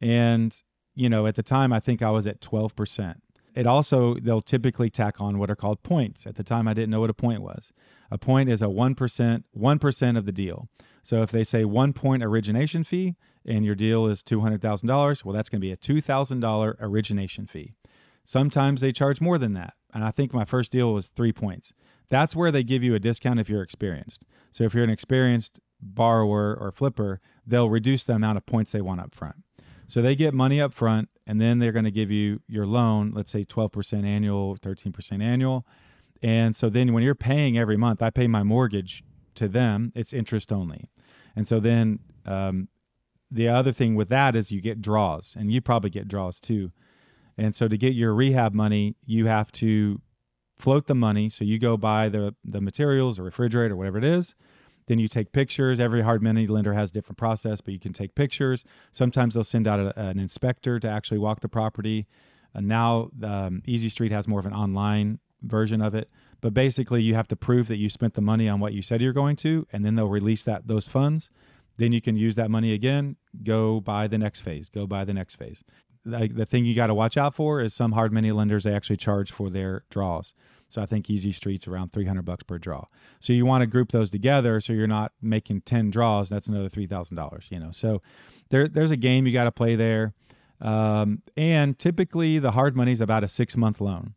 And 0.00 0.56
you 0.94 1.08
know, 1.08 1.26
at 1.26 1.34
the 1.34 1.42
time, 1.42 1.72
I 1.72 1.80
think 1.80 2.02
I 2.02 2.10
was 2.10 2.26
at 2.26 2.40
twelve 2.40 2.74
percent. 2.76 3.22
It 3.54 3.66
also 3.66 4.14
they'll 4.14 4.40
typically 4.40 4.90
tack 4.90 5.20
on 5.20 5.38
what 5.38 5.50
are 5.50 5.56
called 5.56 5.82
points. 5.82 6.26
At 6.26 6.36
the 6.36 6.44
time, 6.44 6.68
I 6.68 6.74
didn't 6.74 6.90
know 6.90 7.00
what 7.00 7.10
a 7.10 7.14
point 7.14 7.42
was. 7.42 7.72
A 8.10 8.18
point 8.18 8.48
is 8.48 8.60
a 8.62 8.68
one 8.68 8.94
percent, 8.94 9.46
one 9.52 9.78
percent 9.78 10.16
of 10.18 10.26
the 10.26 10.32
deal. 10.32 10.68
So 11.02 11.22
if 11.22 11.30
they 11.30 11.44
say 11.44 11.64
one 11.64 11.92
point 11.92 12.22
origination 12.22 12.84
fee 12.84 13.16
and 13.44 13.64
your 13.64 13.74
deal 13.74 14.06
is 14.06 14.22
$200,000, 14.22 15.24
well, 15.24 15.34
that's 15.34 15.48
going 15.48 15.60
to 15.60 15.66
be 15.66 15.72
a 15.72 15.76
$2,000 15.76 16.76
origination 16.80 17.46
fee. 17.46 17.74
Sometimes 18.24 18.80
they 18.80 18.92
charge 18.92 19.20
more 19.20 19.38
than 19.38 19.54
that. 19.54 19.74
And 19.94 20.04
I 20.04 20.10
think 20.10 20.32
my 20.32 20.44
first 20.44 20.70
deal 20.70 20.92
was 20.92 21.08
three 21.08 21.32
points. 21.32 21.72
That's 22.10 22.36
where 22.36 22.50
they 22.50 22.62
give 22.62 22.82
you 22.82 22.94
a 22.94 23.00
discount 23.00 23.40
if 23.40 23.48
you're 23.48 23.62
experienced. 23.62 24.24
So 24.52 24.64
if 24.64 24.74
you're 24.74 24.84
an 24.84 24.90
experienced 24.90 25.60
borrower 25.80 26.54
or 26.54 26.70
flipper, 26.70 27.20
they'll 27.46 27.70
reduce 27.70 28.04
the 28.04 28.14
amount 28.14 28.36
of 28.36 28.46
points 28.46 28.72
they 28.72 28.80
want 28.80 29.00
up 29.00 29.14
front. 29.14 29.36
So 29.86 30.02
they 30.02 30.14
get 30.14 30.34
money 30.34 30.60
up 30.60 30.72
front 30.72 31.08
and 31.26 31.40
then 31.40 31.58
they're 31.58 31.72
going 31.72 31.84
to 31.84 31.90
give 31.90 32.10
you 32.10 32.42
your 32.46 32.66
loan, 32.66 33.12
let's 33.14 33.30
say 33.30 33.44
12% 33.44 34.04
annual, 34.04 34.56
13% 34.56 35.22
annual. 35.22 35.66
And 36.22 36.54
so 36.54 36.68
then 36.68 36.92
when 36.92 37.02
you're 37.02 37.14
paying 37.14 37.56
every 37.56 37.76
month, 37.76 38.02
I 38.02 38.10
pay 38.10 38.26
my 38.26 38.42
mortgage 38.42 39.02
to 39.36 39.48
them, 39.48 39.92
it's 39.94 40.12
interest 40.12 40.52
only. 40.52 40.90
And 41.34 41.46
so 41.46 41.60
then 41.60 42.00
um, 42.26 42.68
the 43.30 43.48
other 43.48 43.72
thing 43.72 43.94
with 43.94 44.08
that 44.08 44.36
is 44.36 44.50
you 44.50 44.60
get 44.60 44.82
draws, 44.82 45.34
and 45.38 45.52
you 45.52 45.60
probably 45.60 45.90
get 45.90 46.08
draws 46.08 46.40
too. 46.40 46.72
And 47.38 47.54
so 47.54 47.68
to 47.68 47.78
get 47.78 47.94
your 47.94 48.12
rehab 48.14 48.52
money, 48.52 48.96
you 49.06 49.26
have 49.26 49.50
to 49.52 50.00
float 50.58 50.86
the 50.88 50.94
money. 50.94 51.30
So 51.30 51.44
you 51.44 51.58
go 51.58 51.76
buy 51.76 52.08
the 52.08 52.34
the 52.44 52.60
materials, 52.60 53.18
or 53.18 53.22
refrigerator, 53.22 53.76
whatever 53.76 53.98
it 53.98 54.04
is. 54.04 54.34
Then 54.88 54.98
you 54.98 55.08
take 55.08 55.32
pictures. 55.32 55.78
Every 55.78 56.02
hard 56.02 56.22
money 56.22 56.46
lender 56.46 56.74
has 56.74 56.90
a 56.90 56.92
different 56.92 57.16
process, 57.16 57.60
but 57.60 57.72
you 57.72 57.78
can 57.78 57.92
take 57.92 58.14
pictures. 58.14 58.64
Sometimes 58.90 59.34
they'll 59.34 59.44
send 59.44 59.68
out 59.68 59.78
a, 59.78 59.98
an 59.98 60.18
inspector 60.18 60.80
to 60.80 60.88
actually 60.88 61.18
walk 61.18 61.40
the 61.40 61.48
property. 61.48 62.06
And 62.52 62.66
now 62.66 63.08
um, 63.22 63.62
Easy 63.64 63.88
Street 63.88 64.10
has 64.10 64.26
more 64.26 64.40
of 64.40 64.46
an 64.46 64.52
online 64.52 65.20
version 65.42 65.80
of 65.80 65.94
it. 65.94 66.10
But 66.40 66.54
basically, 66.54 67.02
you 67.02 67.14
have 67.14 67.28
to 67.28 67.36
prove 67.36 67.68
that 67.68 67.76
you 67.76 67.88
spent 67.88 68.14
the 68.14 68.20
money 68.20 68.48
on 68.48 68.60
what 68.60 68.72
you 68.72 68.82
said 68.82 69.00
you're 69.00 69.12
going 69.12 69.36
to, 69.36 69.66
and 69.72 69.84
then 69.84 69.94
they'll 69.94 70.08
release 70.08 70.44
that 70.44 70.66
those 70.66 70.88
funds. 70.88 71.30
Then 71.76 71.92
you 71.92 72.00
can 72.00 72.16
use 72.16 72.34
that 72.34 72.50
money 72.50 72.72
again. 72.72 73.16
Go 73.42 73.80
buy 73.80 74.06
the 74.06 74.18
next 74.18 74.40
phase. 74.40 74.68
Go 74.68 74.86
buy 74.86 75.04
the 75.04 75.14
next 75.14 75.36
phase. 75.36 75.64
Like 76.04 76.34
the 76.34 76.46
thing 76.46 76.64
you 76.64 76.74
got 76.74 76.88
to 76.88 76.94
watch 76.94 77.16
out 77.16 77.34
for 77.34 77.60
is 77.60 77.74
some 77.74 77.92
hard 77.92 78.12
money 78.12 78.32
lenders 78.32 78.64
they 78.64 78.74
actually 78.74 78.96
charge 78.96 79.30
for 79.32 79.50
their 79.50 79.84
draws. 79.90 80.34
So 80.68 80.80
I 80.80 80.86
think 80.86 81.10
Easy 81.10 81.32
Street's 81.32 81.66
around 81.66 81.92
300 81.92 82.22
bucks 82.24 82.44
per 82.44 82.56
draw. 82.56 82.84
So 83.18 83.32
you 83.32 83.44
want 83.44 83.62
to 83.62 83.66
group 83.66 83.90
those 83.90 84.08
together 84.08 84.60
so 84.60 84.72
you're 84.72 84.86
not 84.86 85.12
making 85.20 85.62
10 85.62 85.90
draws. 85.90 86.28
That's 86.28 86.46
another 86.46 86.68
$3,000, 86.68 87.50
you 87.50 87.58
know. 87.58 87.72
So 87.72 88.00
there, 88.50 88.68
there's 88.68 88.92
a 88.92 88.96
game 88.96 89.26
you 89.26 89.32
got 89.32 89.44
to 89.44 89.52
play 89.52 89.74
there. 89.74 90.14
Um, 90.60 91.22
and 91.36 91.78
typically 91.78 92.38
the 92.38 92.52
hard 92.52 92.76
money 92.76 92.92
is 92.92 93.00
about 93.00 93.24
a 93.24 93.28
six 93.28 93.56
month 93.56 93.80
loan. 93.80 94.14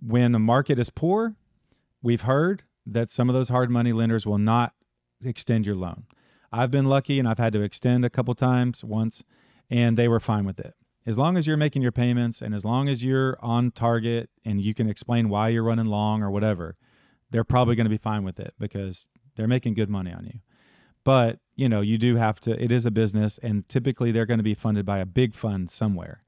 When 0.00 0.32
the 0.32 0.38
market 0.38 0.78
is 0.78 0.90
poor, 0.90 1.36
we've 2.02 2.22
heard 2.22 2.64
that 2.84 3.10
some 3.10 3.28
of 3.28 3.34
those 3.34 3.48
hard 3.48 3.70
money 3.70 3.92
lenders 3.92 4.26
will 4.26 4.38
not 4.38 4.74
extend 5.24 5.66
your 5.66 5.74
loan. 5.74 6.04
I've 6.52 6.70
been 6.70 6.86
lucky 6.86 7.18
and 7.18 7.28
I've 7.28 7.38
had 7.38 7.52
to 7.54 7.62
extend 7.62 8.04
a 8.04 8.10
couple 8.10 8.34
times 8.34 8.84
once, 8.84 9.24
and 9.68 9.96
they 9.96 10.08
were 10.08 10.20
fine 10.20 10.44
with 10.44 10.60
it. 10.60 10.74
As 11.04 11.18
long 11.18 11.36
as 11.36 11.46
you're 11.46 11.56
making 11.56 11.82
your 11.82 11.92
payments 11.92 12.42
and 12.42 12.54
as 12.54 12.64
long 12.64 12.88
as 12.88 13.02
you're 13.02 13.36
on 13.40 13.70
target 13.70 14.28
and 14.44 14.60
you 14.60 14.74
can 14.74 14.88
explain 14.88 15.28
why 15.28 15.48
you're 15.48 15.62
running 15.62 15.86
long 15.86 16.22
or 16.22 16.30
whatever, 16.30 16.76
they're 17.30 17.44
probably 17.44 17.76
going 17.76 17.86
to 17.86 17.90
be 17.90 17.96
fine 17.96 18.24
with 18.24 18.38
it 18.40 18.54
because 18.58 19.08
they're 19.36 19.48
making 19.48 19.74
good 19.74 19.90
money 19.90 20.12
on 20.12 20.24
you. 20.24 20.40
But, 21.04 21.38
you 21.54 21.68
know, 21.68 21.80
you 21.80 21.98
do 21.98 22.16
have 22.16 22.40
to, 22.40 22.60
it 22.62 22.72
is 22.72 22.84
a 22.84 22.90
business, 22.90 23.38
and 23.38 23.68
typically 23.68 24.10
they're 24.10 24.26
going 24.26 24.38
to 24.38 24.44
be 24.44 24.54
funded 24.54 24.84
by 24.84 24.98
a 24.98 25.06
big 25.06 25.34
fund 25.34 25.70
somewhere. 25.70 26.22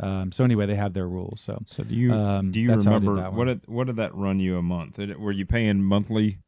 Um, 0.00 0.32
so 0.32 0.42
anyway, 0.44 0.66
they 0.66 0.74
have 0.74 0.92
their 0.94 1.08
rules. 1.08 1.40
So, 1.40 1.62
So 1.66 1.84
do 1.84 1.94
you 1.94 2.12
Um, 2.12 2.50
do 2.50 2.60
you 2.60 2.70
remember 2.72 3.30
what 3.30 3.44
did 3.46 3.60
what 3.66 3.86
did 3.86 3.96
that 3.96 4.14
run 4.14 4.40
you 4.40 4.56
a 4.56 4.62
month? 4.62 4.98
It- 4.98 5.20
Were 5.20 5.32
you 5.32 5.46
paying 5.46 5.82
monthly 5.82 6.38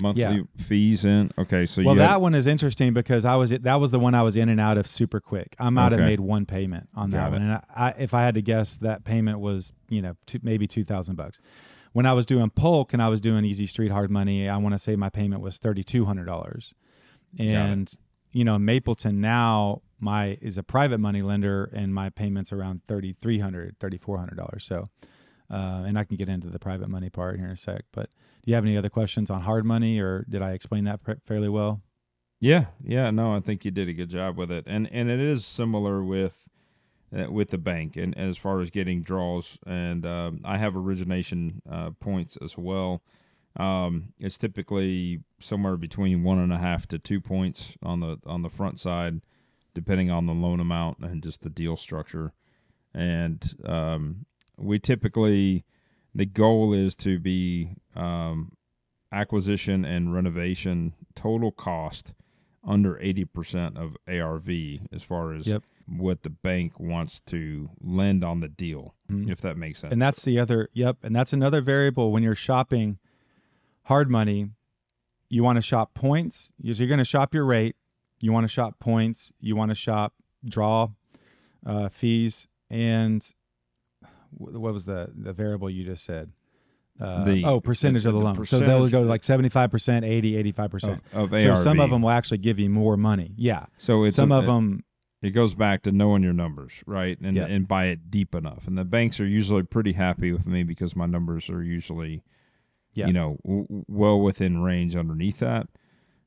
monthly 0.00 0.22
Yeah. 0.22 0.42
fees 0.58 1.04
in? 1.04 1.30
Okay, 1.36 1.66
so 1.66 1.82
well, 1.82 1.96
had- 1.96 2.04
that 2.04 2.20
one 2.20 2.34
is 2.34 2.46
interesting 2.46 2.92
because 2.94 3.24
I 3.24 3.34
was 3.36 3.50
that 3.50 3.74
was 3.80 3.90
the 3.90 3.98
one 3.98 4.14
I 4.14 4.22
was 4.22 4.36
in 4.36 4.48
and 4.48 4.60
out 4.60 4.78
of 4.78 4.86
super 4.86 5.20
quick. 5.20 5.56
I 5.58 5.70
might 5.70 5.92
have 5.92 6.00
made 6.00 6.20
one 6.20 6.46
payment 6.46 6.88
on 6.94 7.10
that 7.10 7.30
Got 7.30 7.32
one, 7.32 7.42
it. 7.42 7.44
and 7.46 7.52
I, 7.54 7.62
I, 7.76 7.88
if 7.98 8.14
I 8.14 8.22
had 8.22 8.34
to 8.34 8.42
guess, 8.42 8.76
that 8.76 9.04
payment 9.04 9.40
was 9.40 9.72
you 9.88 10.00
know 10.00 10.14
two, 10.26 10.38
maybe 10.42 10.66
two 10.68 10.84
thousand 10.84 11.16
bucks. 11.16 11.40
When 11.94 12.06
I 12.06 12.12
was 12.12 12.26
doing 12.26 12.50
Polk 12.50 12.92
and 12.92 13.02
I 13.02 13.08
was 13.08 13.20
doing 13.20 13.44
Easy 13.44 13.66
Street 13.66 13.90
Hard 13.90 14.10
Money, 14.10 14.48
I 14.48 14.56
want 14.58 14.74
to 14.74 14.78
say 14.78 14.94
my 14.94 15.08
payment 15.10 15.42
was 15.42 15.58
thirty 15.58 15.82
two 15.82 16.04
hundred 16.04 16.26
dollars, 16.26 16.72
and 17.38 17.92
you 18.30 18.44
know 18.44 18.58
Mapleton 18.58 19.20
now 19.20 19.82
my 20.00 20.38
is 20.40 20.58
a 20.58 20.62
private 20.62 20.98
money 20.98 21.22
lender 21.22 21.70
and 21.72 21.94
my 21.94 22.10
payments 22.10 22.52
around 22.52 22.82
thirty 22.86 23.12
three 23.12 23.38
hundred, 23.38 23.76
thirty 23.78 23.98
four 23.98 24.18
hundred 24.18 24.36
dollars. 24.36 24.64
So. 24.64 24.88
Uh, 25.50 25.82
and 25.86 25.98
I 25.98 26.04
can 26.04 26.18
get 26.18 26.28
into 26.28 26.48
the 26.48 26.58
private 26.58 26.90
money 26.90 27.08
part 27.08 27.36
here 27.38 27.46
in 27.46 27.52
a 27.52 27.56
sec. 27.56 27.86
But 27.90 28.10
do 28.44 28.50
you 28.50 28.54
have 28.54 28.64
any 28.64 28.76
other 28.76 28.90
questions 28.90 29.30
on 29.30 29.40
hard 29.40 29.64
money, 29.64 29.98
or 29.98 30.26
did 30.28 30.42
I 30.42 30.52
explain 30.52 30.84
that 30.84 31.00
fairly 31.24 31.48
well? 31.48 31.80
Yeah, 32.38 32.66
yeah, 32.84 33.10
no, 33.10 33.34
I 33.34 33.40
think 33.40 33.64
you 33.64 33.70
did 33.70 33.88
a 33.88 33.94
good 33.94 34.10
job 34.10 34.36
with 34.36 34.52
it, 34.52 34.64
and 34.66 34.86
and 34.92 35.08
it 35.08 35.20
is 35.20 35.46
similar 35.46 36.04
with 36.04 36.44
uh, 37.18 37.32
with 37.32 37.48
the 37.48 37.56
bank, 37.56 37.96
and 37.96 38.14
as 38.18 38.36
far 38.36 38.60
as 38.60 38.68
getting 38.68 39.00
draws, 39.00 39.56
and 39.66 40.04
um, 40.04 40.42
I 40.44 40.58
have 40.58 40.76
origination 40.76 41.62
uh, 41.66 41.92
points 41.98 42.36
as 42.42 42.58
well. 42.58 43.02
Um, 43.56 44.12
it's 44.18 44.36
typically 44.36 45.20
somewhere 45.40 45.78
between 45.78 46.24
one 46.24 46.38
and 46.38 46.52
a 46.52 46.58
half 46.58 46.86
to 46.88 46.98
two 46.98 47.22
points 47.22 47.72
on 47.82 48.00
the 48.00 48.18
on 48.26 48.42
the 48.42 48.50
front 48.50 48.78
side, 48.78 49.22
depending 49.78 50.10
on 50.10 50.26
the 50.26 50.32
loan 50.32 50.58
amount 50.58 50.98
and 50.98 51.22
just 51.22 51.42
the 51.42 51.48
deal 51.48 51.76
structure. 51.76 52.32
And 52.92 53.54
um, 53.64 54.26
we 54.56 54.80
typically 54.80 55.64
the 56.14 56.26
goal 56.26 56.72
is 56.72 56.96
to 56.96 57.20
be 57.20 57.76
um, 57.94 58.52
acquisition 59.12 59.84
and 59.84 60.12
renovation 60.12 60.94
total 61.14 61.52
cost 61.52 62.12
under 62.66 62.94
80% 62.96 63.76
of 63.76 63.96
ARV 64.08 64.48
as 64.92 65.02
far 65.04 65.32
as 65.32 65.46
Yep. 65.46 65.62
what 65.86 66.22
the 66.24 66.30
bank 66.30 66.80
wants 66.80 67.20
to 67.26 67.70
lend 67.80 68.24
on 68.24 68.40
the 68.40 68.48
deal, 68.48 68.94
Mhm. 69.10 69.30
if 69.30 69.40
that 69.42 69.56
makes 69.56 69.78
sense. 69.78 69.92
And 69.92 70.02
that's 70.02 70.24
the 70.24 70.38
other, 70.40 70.68
yep. 70.72 70.98
And 71.04 71.14
that's 71.14 71.32
another 71.32 71.60
variable 71.60 72.10
when 72.10 72.22
you're 72.24 72.34
shopping 72.34 72.98
hard 73.84 74.10
money. 74.10 74.50
You 75.30 75.44
want 75.44 75.56
to 75.56 75.62
shop 75.62 75.94
points. 75.94 76.52
So 76.62 76.72
you're 76.72 76.88
going 76.88 76.98
to 76.98 77.04
shop 77.04 77.32
your 77.32 77.44
rate. 77.44 77.76
You 78.20 78.32
want 78.32 78.44
to 78.44 78.48
shop 78.48 78.78
points. 78.80 79.32
You 79.40 79.56
want 79.56 79.70
to 79.70 79.74
shop 79.74 80.14
draw 80.44 80.88
uh, 81.64 81.88
fees. 81.88 82.46
And 82.70 83.26
what 84.30 84.72
was 84.72 84.84
the, 84.84 85.10
the 85.14 85.32
variable 85.32 85.70
you 85.70 85.84
just 85.84 86.04
said? 86.04 86.32
Uh, 87.00 87.24
The- 87.24 87.44
oh, 87.44 87.60
percentage 87.60 88.02
the- 88.02 88.08
of 88.10 88.14
the 88.14 88.18
the 88.20 88.24
loan. 88.24 88.44
So 88.44 88.58
they'll 88.60 88.88
go 88.88 89.02
to 89.04 89.08
like 89.08 89.22
75%, 89.22 90.04
80, 90.04 90.52
85%. 90.52 91.00
of, 91.12 91.32
of 91.32 91.40
so 91.40 91.54
some 91.54 91.80
of 91.80 91.90
them 91.90 92.02
will 92.02 92.10
actually 92.10 92.38
give 92.38 92.58
you 92.58 92.68
more 92.70 92.96
money. 92.96 93.32
Yeah. 93.36 93.66
So 93.78 94.04
it's 94.04 94.16
some 94.16 94.32
a- 94.32 94.38
of 94.38 94.46
them, 94.46 94.84
it 95.22 95.30
goes 95.30 95.54
back 95.54 95.82
to 95.82 95.92
knowing 95.92 96.22
your 96.22 96.32
numbers, 96.32 96.72
right? 96.86 97.18
And 97.20 97.36
Yeah. 97.36 97.46
and 97.46 97.66
buy 97.66 97.86
it 97.86 98.08
deep 98.10 98.34
enough. 98.34 98.66
And 98.66 98.76
the 98.78 98.84
banks 98.84 99.18
are 99.20 99.26
usually 99.26 99.62
pretty 99.64 99.92
happy 99.92 100.32
with 100.32 100.46
me 100.46 100.62
because 100.64 100.94
my 100.94 101.06
numbers 101.06 101.48
are 101.50 101.62
usually, 101.62 102.22
Yeah. 102.94 103.06
you 103.08 103.12
know, 103.12 103.38
w- 103.44 103.64
w- 103.64 103.84
well 103.88 104.20
within 104.20 104.62
range 104.62 104.94
underneath 104.94 105.38
that. 105.40 105.68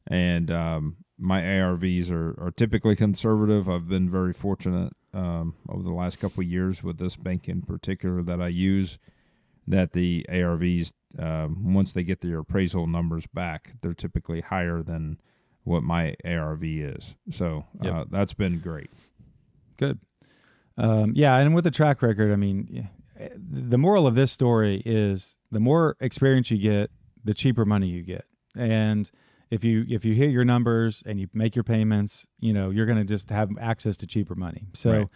And 0.08 0.50
um, 0.52 0.98
my 1.22 1.42
ARVs 1.42 2.12
are, 2.12 2.36
are 2.44 2.52
typically 2.52 2.96
conservative. 2.96 3.70
I've 3.70 3.88
been 3.88 4.10
very 4.10 4.34
fortunate 4.34 4.94
um, 5.14 5.56
over 5.70 5.84
the 5.84 5.92
last 5.94 6.20
couple 6.20 6.42
of 6.42 6.50
years 6.50 6.84
with 6.84 6.98
this 6.98 7.16
bank 7.16 7.48
in 7.48 7.62
particular 7.62 8.24
that 8.24 8.42
I 8.42 8.48
use. 8.48 8.98
That 9.68 9.94
the 9.94 10.26
ARVs, 10.28 10.92
um, 11.20 11.74
once 11.74 11.94
they 11.94 12.04
get 12.04 12.22
their 12.22 12.40
appraisal 12.40 12.88
numbers 12.88 13.28
back, 13.28 13.74
they're 13.82 13.94
typically 13.94 14.42
higher 14.42 14.82
than 14.82 15.20
what 15.64 15.84
my 15.84 16.16
ARV 16.26 16.64
is. 16.64 17.14
So 17.30 17.66
Yep. 17.82 17.94
uh, 17.94 18.06
that's 18.10 18.34
been 18.34 18.58
great. 18.58 18.90
Good. 19.78 20.00
Um, 20.78 21.14
yeah, 21.16 21.38
and 21.38 21.54
with 21.54 21.64
the 21.64 21.72
track 21.72 22.02
record, 22.02 22.32
I 22.32 22.36
mean, 22.36 22.90
the 23.36 23.78
moral 23.78 24.08
of 24.08 24.16
this 24.16 24.32
story 24.32 24.82
is 24.86 25.38
the 25.52 25.60
more 25.60 25.96
experience 26.00 26.50
you 26.50 26.58
get, 26.58 26.90
the 27.24 27.36
cheaper 27.36 27.66
money 27.66 27.88
you 27.88 28.02
get. 28.02 28.26
And 28.56 29.10
if 29.52 29.64
you 29.64 29.86
if 29.90 30.04
you 30.06 30.14
hit 30.16 30.32
your 30.32 30.46
numbers 30.46 31.04
and 31.06 31.20
you 31.20 31.28
make 31.34 31.56
your 31.56 31.64
payments, 31.64 32.26
you 32.40 32.54
know 32.54 32.70
you're 32.72 32.86
going 32.88 32.98
to 32.98 33.04
just 33.06 33.30
have 33.30 33.50
access 33.60 33.98
to 33.98 34.08
cheaper 34.08 34.34
money. 34.36 34.68
So 34.74 34.92
Right. 34.92 35.08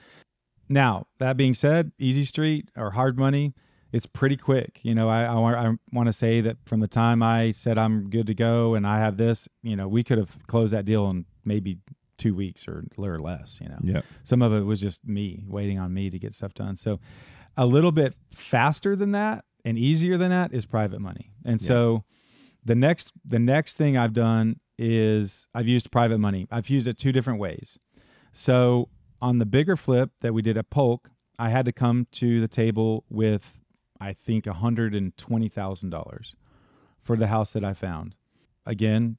now 0.70 1.08
that 1.20 1.38
being 1.38 1.54
said, 1.54 1.92
Easy 1.98 2.26
Street 2.26 2.70
or 2.76 2.92
hard 2.92 3.18
money, 3.18 3.54
it's 3.92 4.06
pretty 4.06 4.36
quick. 4.38 4.80
You 4.84 4.94
know, 4.96 5.08
I 5.10 5.24
I, 5.26 5.36
want- 5.36 5.56
I 5.58 5.72
want 5.96 6.08
to 6.08 6.14
say 6.14 6.42
that 6.42 6.58
from 6.66 6.80
the 6.82 6.88
time 6.88 7.24
I 7.24 7.52
said 7.52 7.78
I'm 7.78 8.10
good 8.10 8.28
to 8.28 8.34
go 8.34 8.74
and 8.76 8.86
I 8.86 9.00
have 9.00 9.18
this, 9.18 9.48
you 9.64 9.76
know, 9.76 9.88
we 9.88 10.04
could 10.04 10.18
have 10.18 10.38
closed 10.48 10.74
that 10.74 10.86
deal 10.86 11.08
in 11.10 11.26
maybe 11.44 11.80
two 12.18 12.34
weeks 12.34 12.68
or, 12.68 12.86
or 12.98 13.20
less. 13.20 13.58
You 13.62 13.70
know, 13.70 13.80
Yeah. 13.84 14.02
some 14.24 14.42
of 14.42 14.54
it 14.54 14.62
was 14.62 14.80
just 14.82 15.06
me 15.08 15.44
waiting 15.48 15.80
on 15.80 15.94
me 15.94 16.10
to 16.10 16.18
get 16.20 16.34
stuff 16.34 16.54
done. 16.54 16.76
So 16.78 17.00
a 17.58 17.66
little 17.66 17.92
bit 17.92 18.16
faster 18.34 18.96
than 18.96 19.12
that 19.12 19.46
and 19.64 19.78
easier 19.78 20.18
than 20.18 20.30
that 20.30 20.54
is 20.54 20.66
private 20.66 21.00
money. 21.00 21.32
And 21.46 21.62
Yeah. 21.62 21.68
so 21.68 22.04
the 22.66 22.76
next 22.76 23.12
the 23.24 23.40
next 23.40 23.76
thing 23.78 23.96
I've 23.96 24.14
done 24.14 24.60
is 24.78 25.48
I've 25.54 25.68
used 25.68 25.92
private 25.92 26.18
money. 26.18 26.48
I've 26.52 26.70
used 26.70 26.88
it 26.88 26.98
two 26.98 27.12
different 27.12 27.40
ways. 27.40 27.78
So 28.34 28.90
on 29.22 29.38
the 29.38 29.46
bigger 29.46 29.76
flip 29.76 30.12
that 30.22 30.34
we 30.34 30.42
did 30.42 30.58
at 30.58 30.70
Polk, 30.70 31.10
I 31.40 31.50
had 31.50 31.66
to 31.66 31.72
come 31.72 32.08
to 32.14 32.42
the 32.42 32.48
table 32.48 33.06
with 33.10 33.60
I 34.02 34.12
think 34.12 34.44
$120,000 34.46 36.34
for 37.02 37.16
the 37.16 37.28
house 37.28 37.54
that 37.54 37.64
I 37.64 37.74
found. 37.74 38.16
Again, 38.66 39.18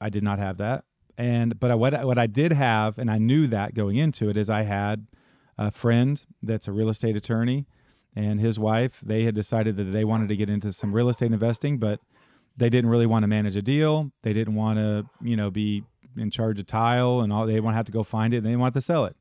I 0.00 0.08
did 0.08 0.22
not 0.24 0.38
have 0.38 0.56
that. 0.58 0.84
And 1.16 1.58
but 1.60 1.70
I, 1.70 1.74
what 1.74 1.94
I- 1.94 2.04
what 2.04 2.18
I 2.18 2.26
did 2.26 2.52
have, 2.52 2.98
and 2.98 3.10
I 3.10 3.18
knew 3.18 3.46
that 3.48 3.74
going 3.74 3.96
into 3.96 4.28
it, 4.30 4.36
is 4.36 4.48
I 4.48 4.62
had 4.62 5.06
a 5.56 5.70
friend 5.70 6.24
that's 6.42 6.68
a 6.68 6.72
real 6.72 6.88
estate 6.88 7.16
attorney, 7.16 7.66
and 8.14 8.40
his 8.40 8.58
wife. 8.58 9.00
They 9.04 9.24
had 9.24 9.34
decided 9.34 9.76
that 9.76 9.84
they 9.84 10.04
wanted 10.04 10.28
to 10.28 10.36
get 10.36 10.48
into 10.48 10.72
some 10.72 10.92
real 10.94 11.08
estate 11.08 11.32
investing, 11.32 11.78
but 11.78 12.00
they 12.58 12.68
didn't 12.68 12.90
really 12.90 13.06
want 13.06 13.22
to 13.22 13.28
manage 13.28 13.56
a 13.56 13.62
deal. 13.62 14.10
They 14.22 14.32
didn't 14.32 14.54
want 14.54 14.78
to, 14.78 15.06
you 15.22 15.36
know, 15.36 15.50
be 15.50 15.84
in 16.16 16.30
charge 16.30 16.58
of 16.58 16.66
tile 16.66 17.20
and 17.20 17.32
all. 17.32 17.46
They 17.46 17.60
want 17.60 17.74
to 17.74 17.76
have 17.76 17.86
to 17.86 17.92
go 17.92 18.02
find 18.02 18.34
it, 18.34 18.38
and 18.38 18.46
they 18.46 18.56
want 18.56 18.74
to 18.74 18.80
sell 18.80 19.04
it. 19.04 19.16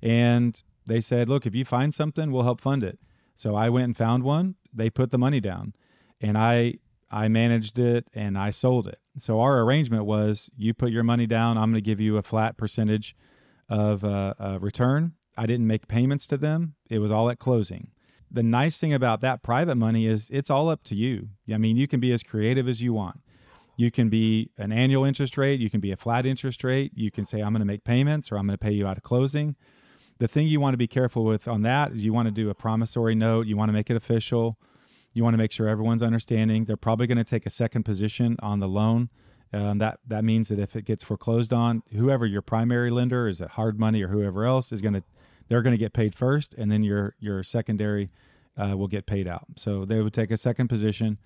And 0.00 0.60
they 0.86 1.00
said, 1.00 1.28
"Look, 1.28 1.46
if 1.46 1.54
you 1.54 1.64
find 1.64 1.92
something, 1.92 2.30
we'll 2.30 2.44
help 2.44 2.60
fund 2.60 2.84
it." 2.84 2.98
So 3.34 3.54
I 3.54 3.68
went 3.68 3.84
and 3.84 3.96
found 3.96 4.22
one. 4.22 4.54
They 4.72 4.88
put 4.88 5.10
the 5.10 5.18
money 5.18 5.40
down, 5.40 5.74
and 6.20 6.38
I 6.38 6.74
I 7.10 7.28
managed 7.28 7.78
it 7.78 8.06
and 8.14 8.36
I 8.36 8.50
sold 8.50 8.88
it. 8.88 8.98
So 9.18 9.40
our 9.40 9.60
arrangement 9.60 10.04
was 10.04 10.50
you 10.56 10.74
put 10.74 10.90
your 10.90 11.04
money 11.04 11.26
down, 11.26 11.56
I'm 11.56 11.70
going 11.70 11.74
to 11.74 11.80
give 11.80 12.00
you 12.00 12.16
a 12.16 12.22
flat 12.22 12.56
percentage 12.56 13.14
of 13.68 14.04
uh, 14.04 14.58
return. 14.60 15.12
I 15.36 15.46
didn't 15.46 15.66
make 15.66 15.88
payments 15.88 16.26
to 16.28 16.36
them. 16.36 16.74
It 16.88 16.98
was 16.98 17.10
all 17.10 17.30
at 17.30 17.38
closing. 17.38 17.88
The 18.30 18.42
nice 18.42 18.78
thing 18.78 18.92
about 18.92 19.20
that 19.20 19.42
private 19.42 19.76
money 19.76 20.06
is 20.06 20.28
it's 20.32 20.50
all 20.50 20.68
up 20.68 20.82
to 20.84 20.94
you. 20.94 21.28
I 21.52 21.58
mean, 21.58 21.76
you 21.76 21.86
can 21.86 22.00
be 22.00 22.12
as 22.12 22.22
creative 22.22 22.68
as 22.68 22.82
you 22.82 22.92
want. 22.92 23.20
You 23.76 23.90
can 23.90 24.08
be 24.08 24.50
an 24.56 24.72
annual 24.72 25.04
interest 25.04 25.36
rate, 25.36 25.60
you 25.60 25.68
can 25.68 25.80
be 25.80 25.92
a 25.92 25.96
flat 25.96 26.24
interest 26.24 26.64
rate, 26.64 26.92
you 26.94 27.10
can 27.10 27.24
say 27.26 27.40
I'm 27.40 27.52
going 27.52 27.60
to 27.60 27.66
make 27.66 27.84
payments 27.84 28.32
or 28.32 28.38
I'm 28.38 28.46
going 28.46 28.58
to 28.58 28.64
pay 28.64 28.72
you 28.72 28.86
out 28.86 28.96
of 28.96 29.02
closing. 29.02 29.54
The 30.18 30.26
thing 30.26 30.46
you 30.46 30.60
want 30.60 30.72
to 30.72 30.78
be 30.78 30.86
careful 30.86 31.24
with 31.24 31.46
on 31.46 31.60
that 31.62 31.92
is 31.92 32.04
you 32.04 32.14
want 32.14 32.26
to 32.26 32.32
do 32.32 32.48
a 32.48 32.54
promissory 32.54 33.14
note, 33.14 33.46
you 33.46 33.56
want 33.56 33.68
to 33.68 33.74
make 33.74 33.90
it 33.90 33.96
official. 33.96 34.58
You 35.16 35.24
want 35.24 35.32
to 35.32 35.38
make 35.38 35.50
sure 35.50 35.66
everyone's 35.66 36.02
understanding. 36.02 36.66
They're 36.66 36.76
probably 36.76 37.06
going 37.06 37.16
to 37.16 37.24
take 37.24 37.46
a 37.46 37.50
second 37.50 37.84
position 37.84 38.36
on 38.40 38.60
the 38.60 38.68
loan. 38.68 39.08
Um, 39.50 39.78
that 39.78 40.00
that 40.06 40.24
means 40.24 40.48
that 40.48 40.58
if 40.58 40.76
it 40.76 40.84
gets 40.84 41.02
foreclosed 41.02 41.54
on, 41.54 41.82
whoever 41.94 42.26
your 42.26 42.42
primary 42.42 42.90
lender 42.90 43.26
is, 43.26 43.40
it 43.40 43.52
hard 43.52 43.80
money 43.80 44.02
or 44.02 44.08
whoever 44.08 44.44
else 44.44 44.72
is 44.72 44.82
going 44.82 44.92
to, 44.92 45.02
they're 45.48 45.62
going 45.62 45.74
to 45.74 45.78
get 45.78 45.92
paid 45.92 46.14
first, 46.14 46.54
and 46.54 46.70
then 46.70 46.82
your 46.82 47.14
your 47.18 47.42
secondary 47.42 48.08
uh, 48.56 48.76
will 48.76 48.88
get 48.88 49.06
paid 49.06 49.28
out. 49.28 49.46
So 49.56 49.84
they 49.84 50.00
would 50.00 50.12
take 50.12 50.30
a 50.30 50.36
second 50.36 50.68
position, 50.68 51.18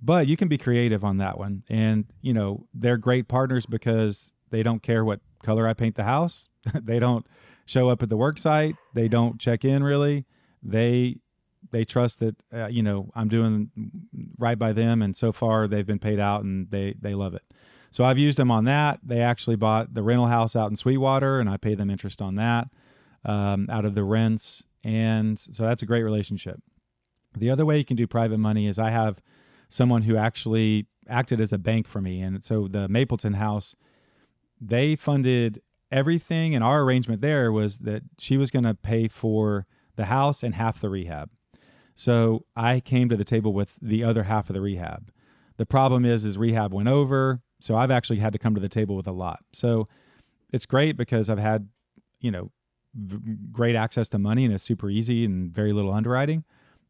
but 0.00 0.26
you 0.26 0.36
can 0.36 0.48
be 0.48 0.58
creative 0.58 1.04
on 1.04 1.18
that 1.18 1.38
one. 1.38 1.62
And 1.68 2.06
you 2.20 2.34
know 2.34 2.66
they're 2.74 2.96
great 2.96 3.28
partners 3.28 3.66
because 3.66 4.34
they 4.50 4.62
don't 4.62 4.82
care 4.82 5.04
what 5.04 5.20
color 5.42 5.66
I 5.66 5.74
paint 5.74 5.96
the 5.96 6.04
house. 6.04 6.48
they 6.74 6.98
don't 6.98 7.26
show 7.64 7.88
up 7.88 8.02
at 8.02 8.08
the 8.08 8.16
work 8.16 8.38
site. 8.38 8.76
They 8.94 9.08
don't 9.08 9.40
check 9.40 9.64
in 9.64 9.82
really. 9.82 10.26
They 10.62 11.16
they 11.72 11.84
trust 11.84 12.20
that 12.20 12.36
uh, 12.52 12.66
you 12.66 12.82
know 12.82 13.10
I'm 13.14 13.28
doing 13.28 13.70
right 14.38 14.58
by 14.58 14.72
them, 14.72 15.02
and 15.02 15.16
so 15.16 15.32
far 15.32 15.66
they've 15.66 15.86
been 15.86 15.98
paid 15.98 16.20
out, 16.20 16.44
and 16.44 16.70
they 16.70 16.94
they 17.00 17.14
love 17.14 17.34
it. 17.34 17.42
So 17.90 18.04
I've 18.04 18.18
used 18.18 18.36
them 18.36 18.50
on 18.50 18.64
that. 18.64 19.00
They 19.02 19.20
actually 19.20 19.56
bought 19.56 19.94
the 19.94 20.02
rental 20.02 20.26
house 20.26 20.54
out 20.54 20.68
in 20.68 20.76
Sweetwater, 20.76 21.40
and 21.40 21.48
I 21.48 21.56
pay 21.56 21.74
them 21.74 21.88
interest 21.88 22.20
on 22.20 22.34
that 22.34 22.68
um, 23.26 23.66
out 23.70 23.84
of 23.84 23.94
the 23.94 24.04
rents, 24.04 24.64
and 24.82 25.38
so 25.38 25.64
that's 25.64 25.82
a 25.82 25.86
great 25.86 26.02
relationship. 26.02 26.62
The 27.36 27.50
other 27.50 27.66
way 27.66 27.76
you 27.76 27.84
can 27.84 27.96
do 27.96 28.06
private 28.06 28.38
money 28.38 28.66
is 28.66 28.78
I 28.78 28.90
have 28.90 29.20
someone 29.68 30.02
who 30.02 30.16
actually 30.16 30.86
acted 31.08 31.40
as 31.40 31.52
a 31.52 31.58
bank 31.58 31.86
for 31.86 32.00
me, 32.00 32.22
and 32.22 32.42
so 32.42 32.68
the 32.68 32.88
Mapleton 32.88 33.34
house, 33.34 33.76
they 34.60 34.96
funded 34.96 35.60
everything, 35.90 36.54
and 36.54 36.64
our 36.64 36.82
arrangement 36.82 37.20
there 37.20 37.52
was 37.52 37.80
that 37.80 38.02
she 38.18 38.36
was 38.36 38.50
going 38.50 38.64
to 38.64 38.74
pay 38.74 39.08
for 39.08 39.66
the 39.96 40.06
house 40.06 40.42
and 40.42 40.54
half 40.54 40.80
the 40.80 40.88
rehab. 40.88 41.30
So 41.94 42.44
I 42.54 42.80
came 42.80 43.08
to 43.08 43.16
the 43.16 43.24
table 43.24 43.52
with 43.52 43.76
the 43.80 44.04
other 44.04 44.24
half 44.24 44.50
of 44.50 44.54
the 44.54 44.60
rehab. 44.60 45.10
The 45.56 45.66
problem 45.66 46.04
is, 46.04 46.24
is 46.24 46.36
rehab 46.36 46.72
went 46.72 46.88
over, 46.88 47.40
so 47.60 47.74
I've 47.74 47.90
actually 47.90 48.18
had 48.18 48.32
to 48.34 48.38
come 48.38 48.54
to 48.54 48.60
the 48.60 48.68
table 48.68 48.96
with 48.96 49.06
a 49.06 49.12
lot. 49.12 49.40
So 49.52 49.86
it's 50.52 50.66
great 50.66 50.96
because 50.96 51.30
I've 51.30 51.38
had, 51.38 51.68
you 52.20 52.30
know, 52.30 52.50
great 53.52 53.76
access 53.76 54.08
to 54.10 54.18
money 54.18 54.44
and 54.44 54.54
it's 54.54 54.64
super 54.64 54.90
easy 54.90 55.24
and 55.24 55.52
very 55.52 55.72
little 55.72 55.92
underwriting. 55.92 56.44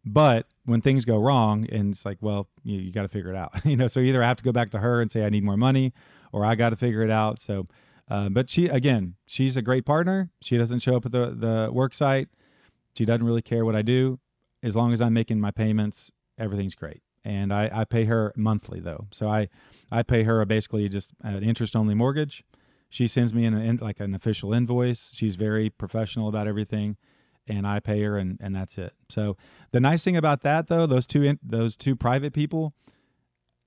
But 0.04 0.46
when 0.64 0.80
things 0.80 1.04
go 1.04 1.18
wrong, 1.18 1.66
and 1.70 1.92
it's 1.92 2.04
like, 2.04 2.18
well, 2.20 2.48
you, 2.62 2.78
you 2.78 2.92
got 2.92 3.02
to 3.02 3.08
figure 3.08 3.30
it 3.30 3.36
out, 3.36 3.52
you 3.64 3.76
know. 3.76 3.88
So 3.88 3.98
either 3.98 4.22
I 4.22 4.28
have 4.28 4.36
to 4.36 4.44
go 4.44 4.52
back 4.52 4.70
to 4.70 4.78
her 4.78 5.00
and 5.00 5.10
say 5.10 5.24
I 5.26 5.30
need 5.30 5.42
more 5.42 5.56
money, 5.56 5.92
or 6.32 6.44
I 6.44 6.54
got 6.54 6.70
to 6.70 6.76
figure 6.76 7.02
it 7.02 7.10
out. 7.10 7.40
So, 7.40 7.66
uh, 8.08 8.28
but 8.28 8.48
she 8.48 8.68
again, 8.68 9.16
she's 9.26 9.56
a 9.56 9.62
great 9.62 9.84
partner. 9.84 10.30
She 10.40 10.56
doesn't 10.56 10.78
show 10.78 10.96
up 10.96 11.06
at 11.06 11.12
the 11.12 11.34
the 11.36 11.70
work 11.72 11.92
site. 11.92 12.28
She 12.96 13.04
doesn't 13.04 13.26
really 13.26 13.42
care 13.42 13.64
what 13.64 13.74
I 13.74 13.82
do 13.82 14.20
as 14.66 14.74
long 14.74 14.92
as 14.92 15.00
I'm 15.00 15.14
making 15.14 15.40
my 15.40 15.52
payments, 15.52 16.10
everything's 16.38 16.74
great. 16.74 17.02
And 17.24 17.52
I, 17.52 17.70
I 17.72 17.84
pay 17.84 18.04
her 18.04 18.32
monthly 18.36 18.80
though, 18.80 19.06
so 19.10 19.28
I 19.28 19.48
I 19.90 20.02
pay 20.02 20.24
her 20.24 20.44
basically 20.44 20.88
just 20.88 21.10
an 21.22 21.42
interest 21.42 21.76
only 21.76 21.94
mortgage. 21.94 22.44
She 22.88 23.06
sends 23.06 23.34
me 23.34 23.44
an 23.44 23.54
in, 23.54 23.76
like 23.78 24.00
an 24.00 24.14
official 24.14 24.52
invoice. 24.52 25.10
She's 25.12 25.36
very 25.36 25.70
professional 25.70 26.28
about 26.28 26.46
everything, 26.46 26.96
and 27.46 27.66
I 27.66 27.80
pay 27.80 28.02
her, 28.02 28.16
and, 28.18 28.38
and 28.40 28.54
that's 28.54 28.78
it. 28.78 28.92
So 29.08 29.36
the 29.72 29.80
nice 29.80 30.04
thing 30.04 30.16
about 30.16 30.42
that 30.42 30.68
though, 30.68 30.86
those 30.86 31.06
two 31.06 31.22
in, 31.22 31.38
those 31.42 31.76
two 31.76 31.96
private 31.96 32.32
people, 32.32 32.74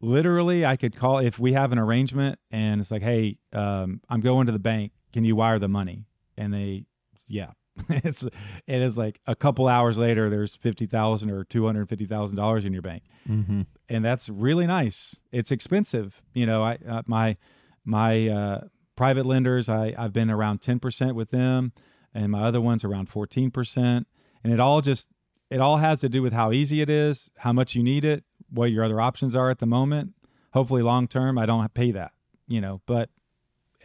literally 0.02 0.66
I 0.66 0.76
could 0.76 0.96
call 0.96 1.20
if 1.20 1.40
we 1.40 1.54
have 1.54 1.72
an 1.72 1.80
arrangement 1.80 2.40
and 2.52 2.80
it's 2.82 2.92
like, 2.92 3.02
hey, 3.02 3.38
um, 3.54 4.02
I'm 4.10 4.22
going 4.22 4.46
to 4.46 4.52
the 4.52 4.60
bank. 4.60 4.94
Can 5.12 5.26
you 5.26 5.36
wire 5.36 5.60
the 5.60 5.68
money? 5.68 6.06
And 6.38 6.54
they, 6.54 6.86
yeah, 7.28 7.52
it's 7.90 8.24
it 8.24 8.82
is 8.82 8.98
like 8.98 9.20
a 9.28 9.36
couple 9.36 9.68
hours 9.68 9.98
later 9.98 10.30
there's 10.30 10.56
fifty 10.56 10.86
thousand 10.86 11.32
or 11.32 11.44
two 11.44 11.66
hundred 11.66 11.90
fifty 11.90 12.06
thousand 12.06 12.36
dollars 12.38 12.66
in 12.66 12.74
your 12.74 12.82
bank, 12.82 13.04
Mm-hmm. 13.30 13.62
and 13.90 14.06
that's 14.06 14.28
really 14.30 14.66
nice. 14.68 15.20
It's 15.32 15.52
expensive, 15.52 16.22
you 16.34 16.46
know. 16.46 16.64
I 16.64 16.78
uh, 16.88 17.02
my 17.06 17.38
my 17.86 18.28
uh, 18.28 18.62
private 19.00 19.26
lenders 19.26 19.70
I 19.70 19.94
I've 19.98 20.12
been 20.12 20.30
around 20.30 20.62
ten 20.62 20.78
percent 20.80 21.16
with 21.16 21.30
them, 21.32 21.72
and 22.14 22.30
my 22.34 22.42
other 22.44 22.60
ones 22.60 22.84
around 22.84 23.08
fourteen 23.08 23.50
percent, 23.50 24.08
and 24.44 24.52
it 24.52 24.60
all 24.60 24.82
just 24.82 25.08
it 25.50 25.62
all 25.62 25.78
has 25.78 26.02
to 26.02 26.10
do 26.10 26.22
with 26.22 26.34
how 26.34 26.52
easy 26.52 26.82
it 26.82 26.90
is, 26.90 27.32
how 27.38 27.54
much 27.54 27.76
you 27.76 27.82
need 27.82 28.04
it, 28.04 28.26
what 28.50 28.72
your 28.72 28.84
other 28.84 29.00
options 29.00 29.34
are 29.34 29.50
at 29.50 29.60
the 29.60 29.66
moment. 29.66 30.14
Hopefully, 30.54 30.82
long 30.82 31.08
term, 31.08 31.38
I 31.38 31.46
don't 31.46 31.74
pay 31.74 31.92
that, 31.92 32.12
you 32.48 32.60
know, 32.60 32.82
but 32.86 33.10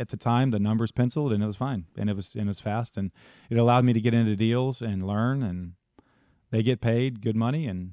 at 0.00 0.09
the 0.09 0.16
time 0.16 0.50
the 0.50 0.59
numbers 0.59 0.90
penciled 0.90 1.33
and 1.33 1.40
it 1.44 1.46
was 1.46 1.55
fine 1.55 1.87
and 1.96 2.11
it 2.11 2.16
was 2.16 2.35
and 2.35 2.42
it 2.44 2.48
was 2.48 2.59
fast 2.59 2.96
and 2.96 3.12
it 3.48 3.57
allowed 3.57 3.85
me 3.85 3.92
to 3.92 4.00
get 4.00 4.12
into 4.14 4.35
deals 4.35 4.83
and 4.83 5.07
learn 5.07 5.40
and 5.44 5.74
they 6.50 6.64
get 6.64 6.81
paid 6.81 7.20
good 7.22 7.37
money 7.37 7.68
and 7.68 7.92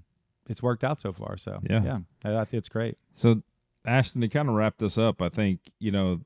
it's 0.50 0.64
worked 0.64 0.84
out 0.84 1.00
so 1.00 1.14
far 1.14 1.38
so 1.38 1.60
Yeah. 1.70 2.00
yeah 2.26 2.46
it's 2.52 2.70
great 2.70 2.98
So, 3.14 3.44
Ashton, 3.86 4.22
to 4.22 4.28
kind 4.30 4.50
of 4.50 4.56
wrap 4.56 4.80
this 4.80 4.98
up, 4.98 5.22
I 5.22 5.30
think 5.30 5.60
you 5.80 5.92
know, 5.92 6.22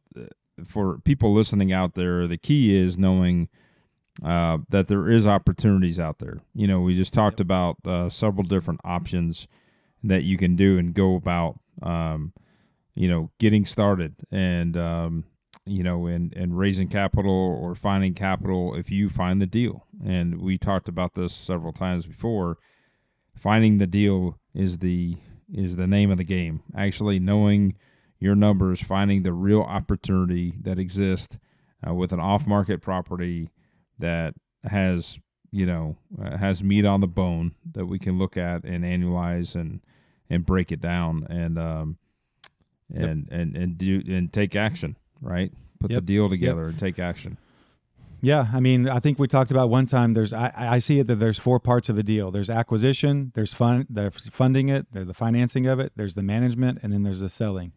for 0.68 1.00
people 1.00 1.34
listening 1.34 1.72
out 1.72 1.96
there, 1.96 2.28
the 2.28 2.38
key 2.38 2.76
is 2.76 2.98
knowing 2.98 3.50
uh, 4.24 4.60
that 4.70 4.88
there 4.88 5.10
is 5.10 5.28
opportunities 5.28 6.00
out 6.00 6.20
there. 6.20 6.40
You 6.54 6.68
know, 6.68 6.80
we 6.82 6.96
just 6.96 7.14
talked 7.14 7.40
about 7.40 7.78
uh, 7.86 8.10
several 8.10 8.44
different 8.44 8.82
options 8.84 9.48
that 10.04 10.24
you 10.24 10.38
can 10.38 10.56
do 10.56 10.78
and 10.78 10.94
go 10.94 11.16
about. 11.16 11.60
Um, 11.82 12.34
you 12.96 13.10
know, 13.10 13.30
getting 13.40 13.66
started 13.66 14.16
and 14.32 14.78
um, 14.78 15.26
you 15.66 15.84
know, 15.84 16.08
and 16.08 16.34
and 16.34 16.58
raising 16.58 16.88
capital 16.88 17.32
or 17.32 17.76
finding 17.76 18.14
capital 18.14 18.76
if 18.76 18.90
you 18.90 19.10
find 19.10 19.42
the 19.42 19.46
deal. 19.46 19.86
And 20.04 20.42
we 20.42 20.58
talked 20.58 20.88
about 20.88 21.16
this 21.16 21.34
several 21.34 21.74
times 21.74 22.06
before. 22.06 22.58
Finding 23.36 23.78
the 23.78 23.88
deal 23.88 24.40
is 24.54 24.78
the 24.80 25.18
is 25.54 25.76
the 25.76 25.88
name 25.88 26.10
of 26.10 26.18
the 26.18 26.24
game. 26.24 26.62
Actually, 26.76 27.20
knowing 27.20 27.76
your 28.26 28.36
numbers, 28.36 28.82
finding 28.82 29.24
the 29.24 29.32
real 29.32 29.62
opportunity 29.62 30.56
that 30.62 30.80
exists 30.80 31.38
uh, 31.88 31.94
with 31.94 32.12
an 32.12 32.20
off-market 32.20 32.82
property 32.82 33.50
that 34.00 34.34
has 34.70 35.18
you 35.52 35.66
know 35.66 35.96
uh, 36.22 36.36
has 36.36 36.62
meat 36.64 36.86
on 36.86 37.00
the 37.00 37.08
bone 37.08 37.54
that 37.74 37.86
we 37.86 38.00
can 38.00 38.18
look 38.18 38.36
at 38.36 38.64
and 38.66 38.84
annualize 38.84 39.56
and 39.56 39.80
and 40.30 40.46
break 40.46 40.72
it 40.72 40.82
down 40.82 41.26
and 41.30 41.58
um 41.58 41.98
Yep. 42.94 43.10
and 43.10 43.30
and 43.32 43.56
and 43.58 43.78
do 43.80 44.04
and 44.08 44.32
take 44.32 44.56
action 44.56 44.96
right? 45.22 45.52
Put 45.80 45.90
the 45.92 46.02
deal 46.02 46.30
together 46.30 46.64
and 46.66 46.78
take 46.78 47.00
action. 47.00 47.38
Yeah 48.22 48.48
i 48.54 48.60
mean 48.60 48.88
i 48.90 49.00
think 49.00 49.20
we 49.20 49.28
talked 49.28 49.52
about 49.52 49.70
one 49.70 49.86
time 49.86 50.14
there's 50.14 50.34
i, 50.34 50.52
I 50.56 50.80
see 50.80 51.00
it 51.00 51.08
that 51.08 51.16
there's 51.16 51.38
four 51.38 51.60
parts 51.60 51.90
of 51.90 51.98
a 51.98 52.04
deal. 52.04 52.32
There's 52.32 52.50
acquisition 52.50 53.32
there's 53.36 53.54
fun 53.54 53.86
there's 53.90 54.30
funding 54.30 54.70
it 54.70 54.88
there's 54.92 55.08
the 55.08 55.14
financing 55.14 55.68
of 55.68 55.80
it 55.80 55.94
there's 55.96 56.16
the 56.16 56.24
management 56.24 56.80
and 56.82 56.92
then 56.92 57.04
there's 57.04 57.20
the 57.20 57.30
selling 57.30 57.72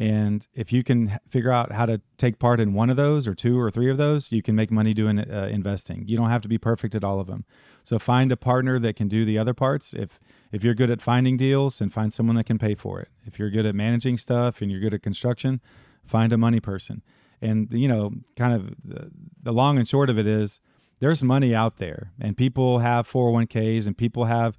And 0.00 0.46
if 0.54 0.72
you 0.72 0.82
can 0.82 1.18
figure 1.28 1.52
out 1.52 1.72
how 1.72 1.84
to 1.84 2.00
take 2.16 2.38
part 2.38 2.58
in 2.58 2.72
one 2.72 2.88
of 2.88 2.96
those 2.96 3.28
or 3.28 3.34
two 3.34 3.60
or 3.60 3.70
three 3.70 3.90
of 3.90 3.98
those, 3.98 4.32
you 4.32 4.40
can 4.40 4.56
make 4.56 4.70
money 4.70 4.94
doing 4.94 5.18
uh, 5.18 5.48
investing. 5.52 6.04
You 6.08 6.16
don't 6.16 6.30
have 6.30 6.40
to 6.40 6.48
be 6.48 6.56
perfect 6.56 6.94
at 6.94 7.04
all 7.04 7.20
of 7.20 7.26
them. 7.26 7.44
So 7.84 7.98
find 7.98 8.32
a 8.32 8.36
partner 8.36 8.78
that 8.78 8.96
can 8.96 9.08
do 9.08 9.26
the 9.26 9.36
other 9.36 9.52
parts. 9.52 9.92
If 9.92 10.18
if 10.52 10.64
you're 10.64 10.74
good 10.74 10.90
at 10.90 11.02
finding 11.02 11.36
deals, 11.36 11.82
and 11.82 11.92
find 11.92 12.14
someone 12.14 12.34
that 12.36 12.44
can 12.44 12.58
pay 12.58 12.74
for 12.74 12.98
it. 12.98 13.08
If 13.26 13.38
you're 13.38 13.50
good 13.50 13.66
at 13.66 13.74
managing 13.74 14.16
stuff 14.16 14.62
and 14.62 14.70
you're 14.70 14.80
good 14.80 14.94
at 14.94 15.02
construction, 15.02 15.60
find 16.02 16.32
a 16.32 16.38
money 16.38 16.60
person. 16.60 17.02
And 17.42 17.68
you 17.70 17.86
know, 17.86 18.12
kind 18.36 18.54
of 18.54 18.74
the, 18.82 19.10
the 19.42 19.52
long 19.52 19.76
and 19.76 19.86
short 19.86 20.08
of 20.08 20.18
it 20.18 20.26
is 20.26 20.62
there's 21.00 21.22
money 21.22 21.54
out 21.54 21.76
there 21.76 22.12
and 22.18 22.38
people 22.38 22.78
have 22.78 23.06
401ks 23.06 23.86
and 23.86 23.98
people 23.98 24.24
have 24.24 24.56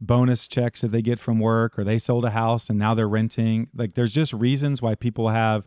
bonus 0.00 0.48
checks 0.48 0.80
that 0.80 0.88
they 0.88 1.02
get 1.02 1.18
from 1.18 1.38
work 1.38 1.78
or 1.78 1.84
they 1.84 1.98
sold 1.98 2.24
a 2.24 2.30
house 2.30 2.70
and 2.70 2.78
now 2.78 2.94
they're 2.94 3.08
renting. 3.08 3.68
Like 3.74 3.94
there's 3.94 4.12
just 4.12 4.32
reasons 4.32 4.80
why 4.80 4.94
people 4.94 5.28
have 5.28 5.66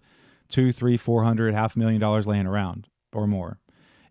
two 0.49 0.71
three 0.71 0.97
four 0.97 1.23
hundred 1.23 1.53
half 1.53 1.75
a 1.75 1.79
million 1.79 2.01
dollars 2.01 2.27
laying 2.27 2.47
around 2.47 2.87
or 3.11 3.27
more. 3.27 3.59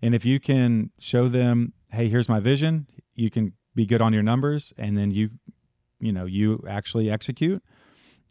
And 0.00 0.14
if 0.14 0.24
you 0.24 0.40
can 0.40 0.90
show 0.98 1.28
them 1.28 1.72
hey 1.90 2.08
here's 2.08 2.28
my 2.28 2.40
vision 2.40 2.86
you 3.14 3.30
can 3.30 3.52
be 3.74 3.84
good 3.84 4.00
on 4.00 4.12
your 4.12 4.22
numbers 4.22 4.72
and 4.78 4.96
then 4.96 5.10
you 5.10 5.30
you 6.00 6.12
know 6.12 6.24
you 6.24 6.62
actually 6.68 7.10
execute 7.10 7.62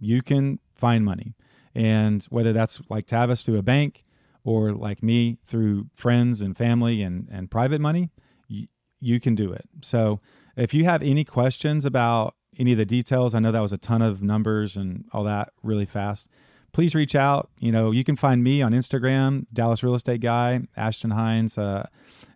you 0.01 0.21
can 0.21 0.59
find 0.75 1.05
money. 1.05 1.35
And 1.73 2.23
whether 2.25 2.51
that's 2.51 2.81
like 2.89 3.05
tavis 3.05 3.45
through 3.45 3.59
a 3.59 3.63
bank 3.63 4.03
or 4.43 4.73
like 4.73 5.01
me 5.01 5.37
through 5.45 5.87
friends 5.95 6.41
and 6.41 6.57
family 6.57 7.01
and, 7.03 7.29
and 7.31 7.49
private 7.49 7.79
money, 7.79 8.09
y- 8.49 8.67
you 8.99 9.19
can 9.21 9.35
do 9.35 9.53
it. 9.53 9.69
So 9.81 10.19
if 10.55 10.73
you 10.73 10.83
have 10.85 11.01
any 11.01 11.23
questions 11.23 11.85
about 11.85 12.35
any 12.57 12.73
of 12.73 12.77
the 12.77 12.85
details, 12.85 13.33
I 13.33 13.39
know 13.39 13.51
that 13.51 13.61
was 13.61 13.71
a 13.71 13.77
ton 13.77 14.01
of 14.01 14.21
numbers 14.21 14.75
and 14.75 15.05
all 15.13 15.23
that 15.23 15.49
really 15.63 15.85
fast. 15.85 16.27
Please 16.73 16.95
reach 16.95 17.15
out. 17.15 17.49
You 17.59 17.71
know, 17.71 17.91
you 17.91 18.03
can 18.03 18.15
find 18.15 18.43
me 18.43 18.61
on 18.61 18.71
Instagram, 18.71 19.45
Dallas 19.51 19.83
Real 19.83 19.95
Estate 19.95 20.21
Guy, 20.21 20.61
Ashton 20.77 21.11
Hines. 21.11 21.57
Uh, 21.57 21.87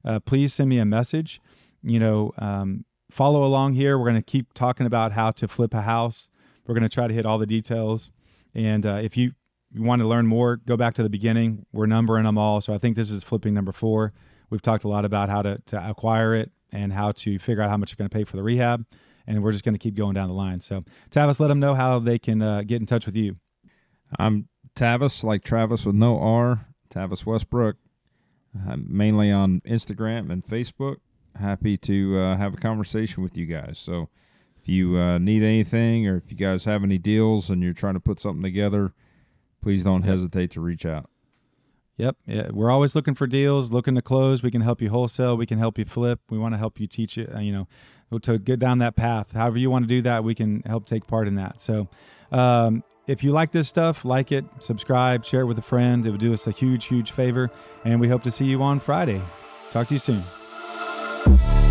uh, 0.03 0.19
please 0.19 0.53
send 0.53 0.69
me 0.69 0.77
a 0.77 0.85
message. 0.85 1.41
You 1.83 1.99
know, 1.99 2.33
um, 2.37 2.85
follow 3.09 3.45
along 3.45 3.73
here. 3.73 3.97
We're 3.97 4.09
going 4.09 4.21
to 4.21 4.21
keep 4.21 4.53
talking 4.53 4.85
about 4.85 5.13
how 5.13 5.31
to 5.31 5.47
flip 5.47 5.73
a 5.73 5.81
house. 5.81 6.29
We're 6.65 6.73
going 6.73 6.83
to 6.83 6.93
try 6.93 7.07
to 7.07 7.13
hit 7.13 7.25
all 7.25 7.37
the 7.37 7.45
details. 7.45 8.11
And 8.53 8.85
uh, 8.85 8.99
if 9.01 9.15
you 9.15 9.33
want 9.75 10.01
to 10.01 10.07
learn 10.07 10.27
more, 10.27 10.57
go 10.57 10.75
back 10.75 10.95
to 10.95 11.03
the 11.03 11.09
beginning. 11.09 11.65
We're 11.71 11.85
numbering 11.85 12.25
them 12.25 12.37
all. 12.37 12.61
So 12.61 12.73
I 12.73 12.77
think 12.77 12.95
this 12.95 13.09
is 13.09 13.23
flipping 13.23 13.53
number 13.53 13.71
four. 13.71 14.13
We've 14.49 14.61
talked 14.61 14.83
a 14.83 14.87
lot 14.87 15.05
about 15.05 15.29
how 15.29 15.41
to, 15.41 15.61
to 15.67 15.89
acquire 15.89 16.33
it 16.33 16.51
and 16.75 16.93
how 16.93 17.11
to 17.13 17.39
figure 17.39 17.63
out 17.63 17.69
how 17.69 17.77
much 17.77 17.91
you're 17.91 17.97
going 17.97 18.09
to 18.09 18.15
pay 18.15 18.23
for 18.23 18.37
the 18.37 18.43
rehab. 18.43 18.85
And 19.27 19.41
we're 19.41 19.51
just 19.51 19.63
going 19.63 19.73
to 19.73 19.79
keep 19.79 19.95
going 19.95 20.13
down 20.13 20.27
the 20.27 20.35
line. 20.35 20.61
So, 20.61 20.83
Tavis, 21.09 21.39
let 21.39 21.47
them 21.47 21.59
know 21.59 21.73
how 21.73 21.97
they 21.97 22.19
can 22.19 22.41
uh, 22.41 22.61
get 22.61 22.79
in 22.79 22.85
touch 22.85 23.07
with 23.07 23.15
you. 23.15 23.37
I'm 24.19 24.49
Tavis, 24.75 25.23
like 25.23 25.43
Travis 25.43 25.85
with 25.85 25.95
no 25.95 26.19
R, 26.19 26.67
Tavis 26.93 27.25
Westbrook, 27.25 27.77
I'm 28.67 28.85
mainly 28.89 29.31
on 29.31 29.61
Instagram 29.61 30.31
and 30.31 30.45
Facebook. 30.45 30.97
Happy 31.39 31.77
to 31.77 32.19
uh, 32.19 32.37
have 32.37 32.53
a 32.53 32.57
conversation 32.57 33.23
with 33.23 33.35
you 33.35 33.45
guys. 33.45 33.79
So, 33.79 34.09
if 34.61 34.69
you 34.69 34.97
uh, 34.97 35.17
need 35.17 35.43
anything 35.43 36.07
or 36.07 36.17
if 36.17 36.31
you 36.31 36.37
guys 36.37 36.65
have 36.65 36.83
any 36.83 36.97
deals 36.97 37.49
and 37.49 37.61
you're 37.61 37.73
trying 37.73 37.93
to 37.95 37.99
put 37.99 38.19
something 38.19 38.41
together, 38.41 38.93
please 39.61 39.83
don't 39.83 40.03
hesitate 40.03 40.51
to 40.51 40.61
reach 40.61 40.85
out. 40.85 41.09
Yep. 41.97 42.17
Yeah. 42.25 42.49
We're 42.51 42.71
always 42.71 42.93
looking 42.95 43.15
for 43.15 43.25
deals, 43.25 43.71
looking 43.71 43.95
to 43.95 44.01
close. 44.01 44.43
We 44.43 44.51
can 44.51 44.61
help 44.61 44.81
you 44.81 44.89
wholesale. 44.89 45.37
We 45.37 45.45
can 45.45 45.59
help 45.59 45.77
you 45.77 45.85
flip. 45.85 46.19
We 46.29 46.37
want 46.37 46.53
to 46.53 46.57
help 46.57 46.79
you 46.79 46.87
teach 46.87 47.17
it, 47.17 47.33
uh, 47.33 47.39
you 47.39 47.51
know, 47.51 48.19
to 48.19 48.37
get 48.37 48.59
down 48.59 48.79
that 48.79 48.95
path. 48.95 49.31
However 49.31 49.57
you 49.57 49.69
want 49.69 49.83
to 49.83 49.87
do 49.87 50.01
that, 50.01 50.23
we 50.23 50.35
can 50.35 50.61
help 50.65 50.85
take 50.85 51.07
part 51.07 51.27
in 51.27 51.35
that. 51.35 51.61
So, 51.61 51.87
um, 52.31 52.83
if 53.07 53.23
you 53.23 53.31
like 53.31 53.51
this 53.51 53.67
stuff, 53.67 54.03
like 54.03 54.31
it, 54.31 54.45
subscribe, 54.59 55.23
share 55.23 55.41
it 55.41 55.45
with 55.45 55.59
a 55.59 55.63
friend. 55.63 56.05
It 56.05 56.11
would 56.11 56.19
do 56.19 56.33
us 56.33 56.47
a 56.47 56.51
huge, 56.51 56.85
huge 56.85 57.11
favor. 57.11 57.49
And 57.83 57.99
we 57.99 58.09
hope 58.09 58.23
to 58.23 58.31
see 58.31 58.45
you 58.45 58.61
on 58.61 58.79
Friday. 58.79 59.21
Talk 59.71 59.87
to 59.87 59.93
you 59.93 59.99
soon. 59.99 61.64